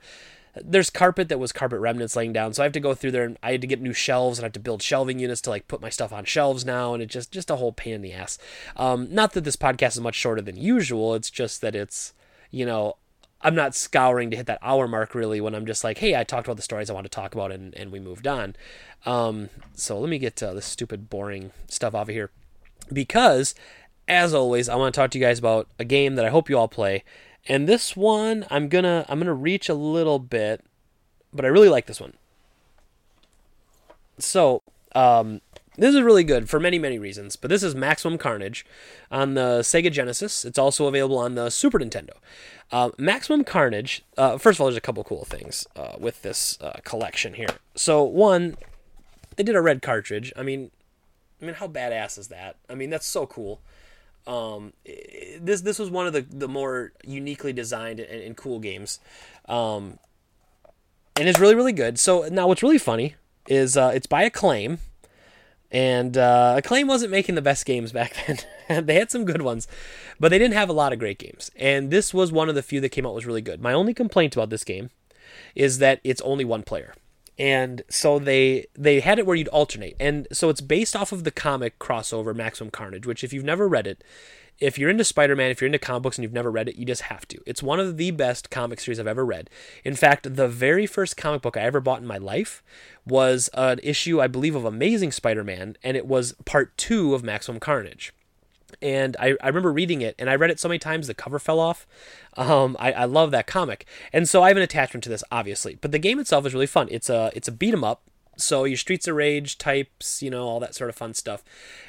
[0.55, 3.23] there's carpet that was carpet remnants laying down, so I have to go through there
[3.23, 5.49] and I had to get new shelves and I have to build shelving units to
[5.49, 8.01] like put my stuff on shelves now, and it just just a whole pain in
[8.01, 8.37] the ass.
[8.75, 12.13] Um, not that this podcast is much shorter than usual, it's just that it's
[12.51, 12.97] you know
[13.43, 16.23] I'm not scouring to hit that hour mark really when I'm just like, hey, I
[16.23, 18.55] talked about the stories I want to talk about and, and we moved on.
[19.05, 22.31] Um, so let me get uh, this stupid, boring stuff off of here.
[22.91, 23.53] Because,
[24.07, 26.49] as always, I want to talk to you guys about a game that I hope
[26.49, 27.03] you all play.
[27.47, 30.63] And this one, I'm gonna I'm gonna reach a little bit,
[31.33, 32.13] but I really like this one.
[34.17, 34.61] So,
[34.95, 35.41] um,
[35.75, 37.35] this is really good for many many reasons.
[37.35, 38.65] But this is Maximum Carnage
[39.11, 40.45] on the Sega Genesis.
[40.45, 42.11] It's also available on the Super Nintendo.
[42.71, 44.03] Uh, Maximum Carnage.
[44.17, 47.49] Uh, first of all, there's a couple cool things uh, with this uh, collection here.
[47.75, 48.55] So one,
[49.35, 50.31] they did a red cartridge.
[50.37, 50.71] I mean,
[51.41, 52.55] I mean, how badass is that?
[52.69, 53.59] I mean, that's so cool.
[54.25, 54.73] Um,
[55.39, 58.99] this this was one of the, the more uniquely designed and, and cool games,
[59.49, 59.99] um,
[61.17, 61.99] and it's really really good.
[61.99, 63.15] So now what's really funny
[63.47, 64.79] is uh, it's by Acclaim,
[65.71, 68.15] and uh, Acclaim wasn't making the best games back
[68.67, 68.85] then.
[68.85, 69.67] they had some good ones,
[70.19, 71.51] but they didn't have a lot of great games.
[71.55, 73.61] And this was one of the few that came out was really good.
[73.61, 74.89] My only complaint about this game
[75.55, 76.93] is that it's only one player.
[77.37, 79.95] And so they they had it where you'd alternate.
[79.99, 83.67] And so it's based off of the comic crossover Maximum Carnage, which if you've never
[83.67, 84.03] read it,
[84.59, 86.85] if you're into Spider-Man, if you're into comic books and you've never read it, you
[86.85, 87.41] just have to.
[87.45, 89.49] It's one of the best comic series I've ever read.
[89.83, 92.63] In fact, the very first comic book I ever bought in my life
[93.05, 97.59] was an issue, I believe, of Amazing Spider-Man, and it was part two of Maximum
[97.59, 98.13] Carnage
[98.81, 101.39] and I, I remember reading it and I read it so many times the cover
[101.39, 101.85] fell off.
[102.35, 105.75] Um, I, I love that comic, and so I have an attachment to this, obviously.
[105.75, 106.87] But the game itself is really fun.
[106.91, 108.01] It's a it's a beat 'em up,
[108.37, 111.43] so your Streets of Rage types, you know, all that sort of fun stuff,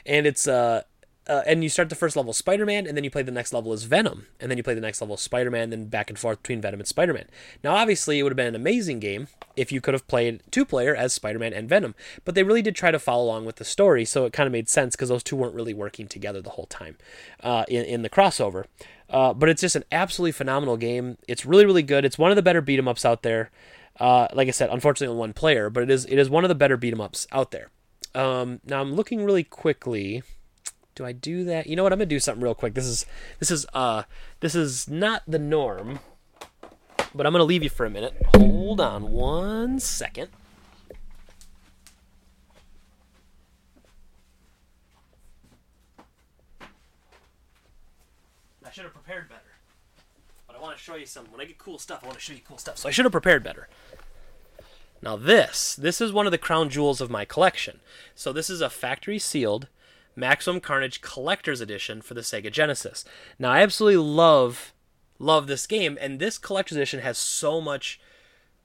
[0.05, 0.82] and it's uh
[1.28, 3.72] uh, and you start the first level Spider-Man, and then you play the next level
[3.72, 6.60] as Venom, and then you play the next level Spider-Man, then back and forth between
[6.60, 7.26] Venom and Spider-Man.
[7.62, 10.94] Now, obviously, it would have been an amazing game if you could have played two-player
[10.94, 11.94] as Spider-Man and Venom,
[12.24, 14.52] but they really did try to follow along with the story, so it kind of
[14.52, 16.96] made sense because those two weren't really working together the whole time
[17.42, 18.64] uh, in in the crossover.
[19.10, 21.18] Uh, but it's just an absolutely phenomenal game.
[21.28, 22.04] It's really really good.
[22.04, 23.50] It's one of the better beat 'em ups out there.
[24.00, 26.54] Uh, like I said, unfortunately, one player, but it is it is one of the
[26.54, 27.70] better beat 'em ups out there.
[28.14, 30.22] Um, now I'm looking really quickly
[30.95, 31.66] do I do that?
[31.66, 31.92] You know what?
[31.92, 32.74] I'm gonna do something real quick.
[32.74, 33.07] This is
[33.38, 34.05] this is uh
[34.40, 35.99] this is not the norm,
[37.14, 38.14] but I'm gonna leave you for a minute.
[38.36, 40.28] Hold on one second.
[48.64, 49.40] I should have prepared better.
[50.47, 51.32] But I want to show you something.
[51.32, 52.78] When I get cool stuff, I want to show you cool stuff.
[52.78, 53.68] So I should have prepared better.
[55.03, 57.80] Now this, this is one of the crown jewels of my collection.
[58.14, 59.68] So this is a factory sealed
[60.16, 63.04] Maximum Carnage Collector's Edition for the Sega Genesis.
[63.38, 64.72] Now, I absolutely love
[65.18, 68.00] love this game, and this collector's edition has so much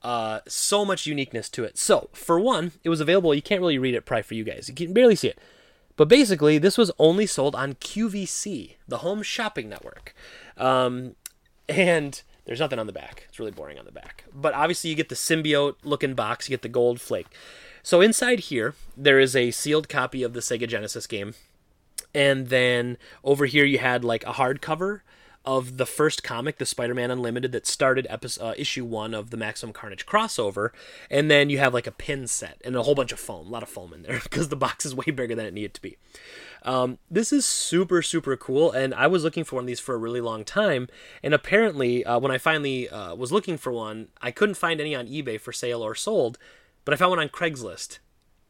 [0.01, 1.77] uh, so much uniqueness to it.
[1.77, 3.33] So, for one, it was available.
[3.35, 4.69] You can't really read it probably for you guys.
[4.69, 5.39] You can barely see it.
[5.97, 10.15] But basically, this was only sold on QVC, the home shopping network.
[10.55, 11.15] Um,
[11.67, 13.25] and there's nothing on the back.
[13.27, 14.23] It's really boring on the back.
[14.33, 17.27] But obviously, you get the symbiote looking box, you get the gold flake.
[17.83, 21.33] So inside here, there is a sealed copy of the Sega Genesis game.
[22.13, 25.01] And then over here, you had like a hardcover
[25.45, 29.37] of the first comic, the Spider-Man Unlimited, that started episode, uh, issue one of the
[29.37, 30.69] Maximum Carnage crossover,
[31.09, 33.49] and then you have like a pin set and a whole bunch of foam, a
[33.49, 35.81] lot of foam in there because the box is way bigger than it needed to
[35.81, 35.97] be.
[36.63, 39.95] Um, this is super super cool, and I was looking for one of these for
[39.95, 40.89] a really long time,
[41.23, 44.93] and apparently uh, when I finally uh, was looking for one, I couldn't find any
[44.93, 46.37] on eBay for sale or sold,
[46.85, 47.99] but I found one on Craigslist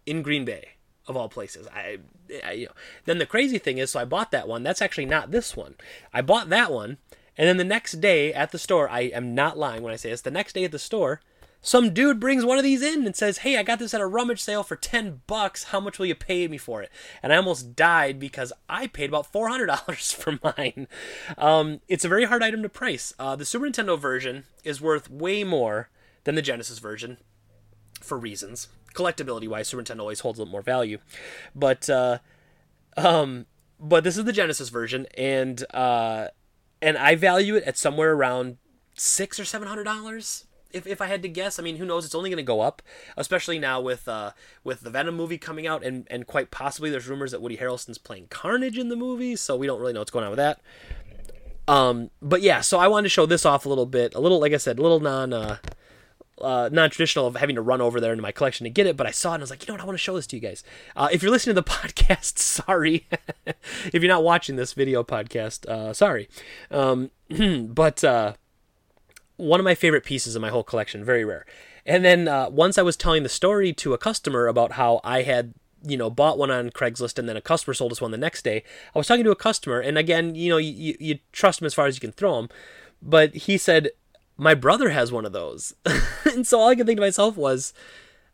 [0.06, 0.70] in Green Bay
[1.10, 1.68] of all places.
[1.74, 1.98] I,
[2.46, 2.74] I, you know.
[3.06, 4.64] Then the crazy thing is, so I bought that one.
[4.64, 5.76] That's actually not this one.
[6.14, 6.98] I bought that one,
[7.38, 10.12] and then the next day at the store, I am not lying when I say
[10.12, 10.22] this.
[10.22, 11.22] The next day at the store,
[11.62, 14.08] some dude brings one of these in and says, "Hey, I got this at a
[14.08, 15.66] rummage sale for ten bucks.
[15.66, 16.92] How much will you pay me for it?"
[17.24, 20.88] And I almost died because I paid about four hundred dollars for mine.
[21.38, 23.14] Um, it's a very hard item to price.
[23.18, 25.90] Uh, the Super Nintendo version is worth way more
[26.24, 27.18] than the Genesis version
[28.02, 28.68] for reasons.
[28.94, 30.98] Collectability wise, Super Nintendo always holds a little more value.
[31.56, 32.20] But uh,
[32.98, 33.46] um,
[33.80, 36.28] but this is the Genesis version, and uh,
[36.82, 38.58] and I value it at somewhere around
[38.96, 40.46] six or seven hundred dollars.
[40.72, 42.06] If, if I had to guess, I mean, who knows?
[42.06, 42.84] It's only going to go up,
[43.18, 44.32] especially now with uh,
[44.64, 47.98] with the Venom movie coming out, and, and quite possibly there's rumors that Woody Harrelson's
[47.98, 50.62] playing Carnage in the movie, so we don't really know what's going on with that.
[51.68, 54.40] Um, but yeah, so I wanted to show this off a little bit, a little,
[54.40, 55.58] like I said, a little non uh,
[56.42, 59.08] uh, non-traditional of having to run over there into my collection to get it, but
[59.08, 60.28] I saw it and I was like, you know what, I want to show this
[60.28, 60.64] to you guys.
[60.96, 63.08] Uh, if you're listening to the podcast, sorry.
[63.46, 66.30] if you're not watching this video podcast, uh, sorry.
[66.72, 67.12] Um,
[67.68, 68.34] but uh,
[69.38, 71.46] one of my favorite pieces of my whole collection, very rare.
[71.86, 75.24] And then uh, once I was telling the story to a customer about how I
[75.24, 75.54] had
[75.86, 78.44] you know bought one on Craigslist and then a customer sold us one the next
[78.44, 78.64] day.
[78.94, 81.74] I was talking to a customer and again, you know, you, you trust him as
[81.74, 82.50] far as you can throw him,
[83.02, 83.90] but he said
[84.40, 85.76] my brother has one of those.
[86.26, 87.74] and so all I could think to myself was,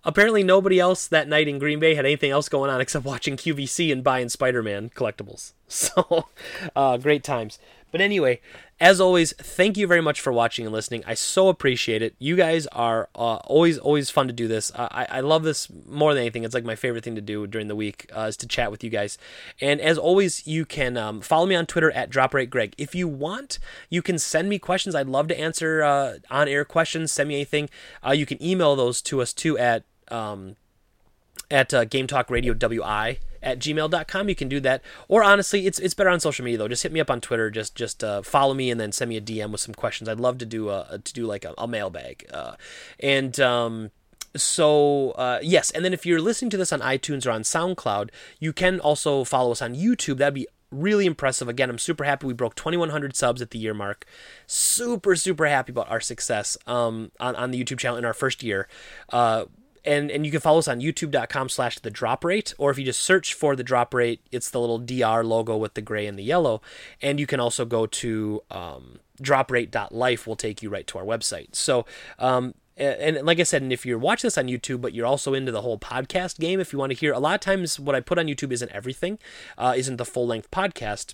[0.04, 3.36] apparently nobody else that night in Green Bay had anything else going on except watching
[3.36, 5.54] QVC and buying Spider-Man collectibles.
[5.68, 6.28] So,
[6.76, 7.58] uh, great times.
[7.96, 8.42] But anyway,
[8.78, 11.06] as always, thank you very much for watching and listening.
[11.08, 12.14] I so appreciate it.
[12.20, 14.70] You guys are uh, always, always fun to do this.
[14.76, 16.44] Uh, I, I love this more than anything.
[16.44, 18.84] It's like my favorite thing to do during the week uh, is to chat with
[18.84, 19.18] you guys.
[19.62, 22.74] And as always, you can um, follow me on Twitter at DropRateGreg.
[22.78, 24.94] If you want, you can send me questions.
[24.94, 27.14] I'd love to answer uh, on air questions.
[27.14, 27.70] Send me anything.
[28.06, 30.58] Uh, you can email those to us too at um,
[31.50, 34.28] at uh, Game Talk Radio WI at gmail.com.
[34.28, 34.82] You can do that.
[35.08, 36.68] Or honestly, it's it's better on social media though.
[36.68, 37.50] Just hit me up on Twitter.
[37.50, 40.10] Just just uh, follow me and then send me a DM with some questions.
[40.10, 42.26] I'd love to do a to do like a, a mailbag.
[42.34, 42.56] Uh,
[43.00, 43.92] and um,
[44.36, 48.10] so uh, yes, and then if you're listening to this on iTunes or on SoundCloud,
[48.40, 50.18] you can also follow us on YouTube.
[50.18, 51.48] That'd be really impressive.
[51.48, 54.06] Again, I'm super happy we broke 2,100 subs at the year mark.
[54.46, 58.44] Super, super happy about our success um, on, on the YouTube channel in our first
[58.44, 58.68] year.
[59.86, 62.86] And and you can follow us on youtube.com slash the drop rate or if you
[62.86, 66.18] just search for the drop rate it's the little dr logo with the gray and
[66.18, 66.62] the yellow
[67.02, 71.56] and you can also go to um, droprate.life will take you right to our website
[71.56, 71.86] so
[72.20, 75.34] um, and like I said, and if you're watching this on YouTube, but you're also
[75.34, 77.96] into the whole podcast game, if you want to hear, a lot of times what
[77.96, 79.18] I put on YouTube isn't everything,
[79.58, 81.14] uh, isn't the full length podcast.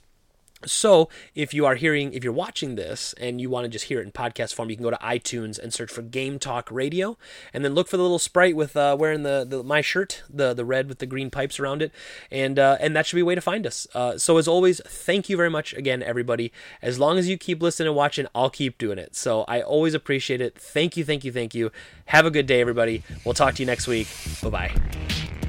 [0.65, 3.99] So, if you are hearing, if you're watching this and you want to just hear
[3.99, 7.17] it in podcast form, you can go to iTunes and search for Game Talk Radio,
[7.53, 10.53] and then look for the little sprite with uh, wearing the, the my shirt, the
[10.53, 11.91] the red with the green pipes around it,
[12.31, 13.87] and uh, and that should be a way to find us.
[13.93, 16.51] Uh, so, as always, thank you very much again, everybody.
[16.81, 19.15] As long as you keep listening and watching, I'll keep doing it.
[19.15, 20.57] So, I always appreciate it.
[20.57, 21.71] Thank you, thank you, thank you.
[22.05, 23.03] Have a good day, everybody.
[23.25, 24.07] We'll talk to you next week.
[24.41, 25.40] Bye bye.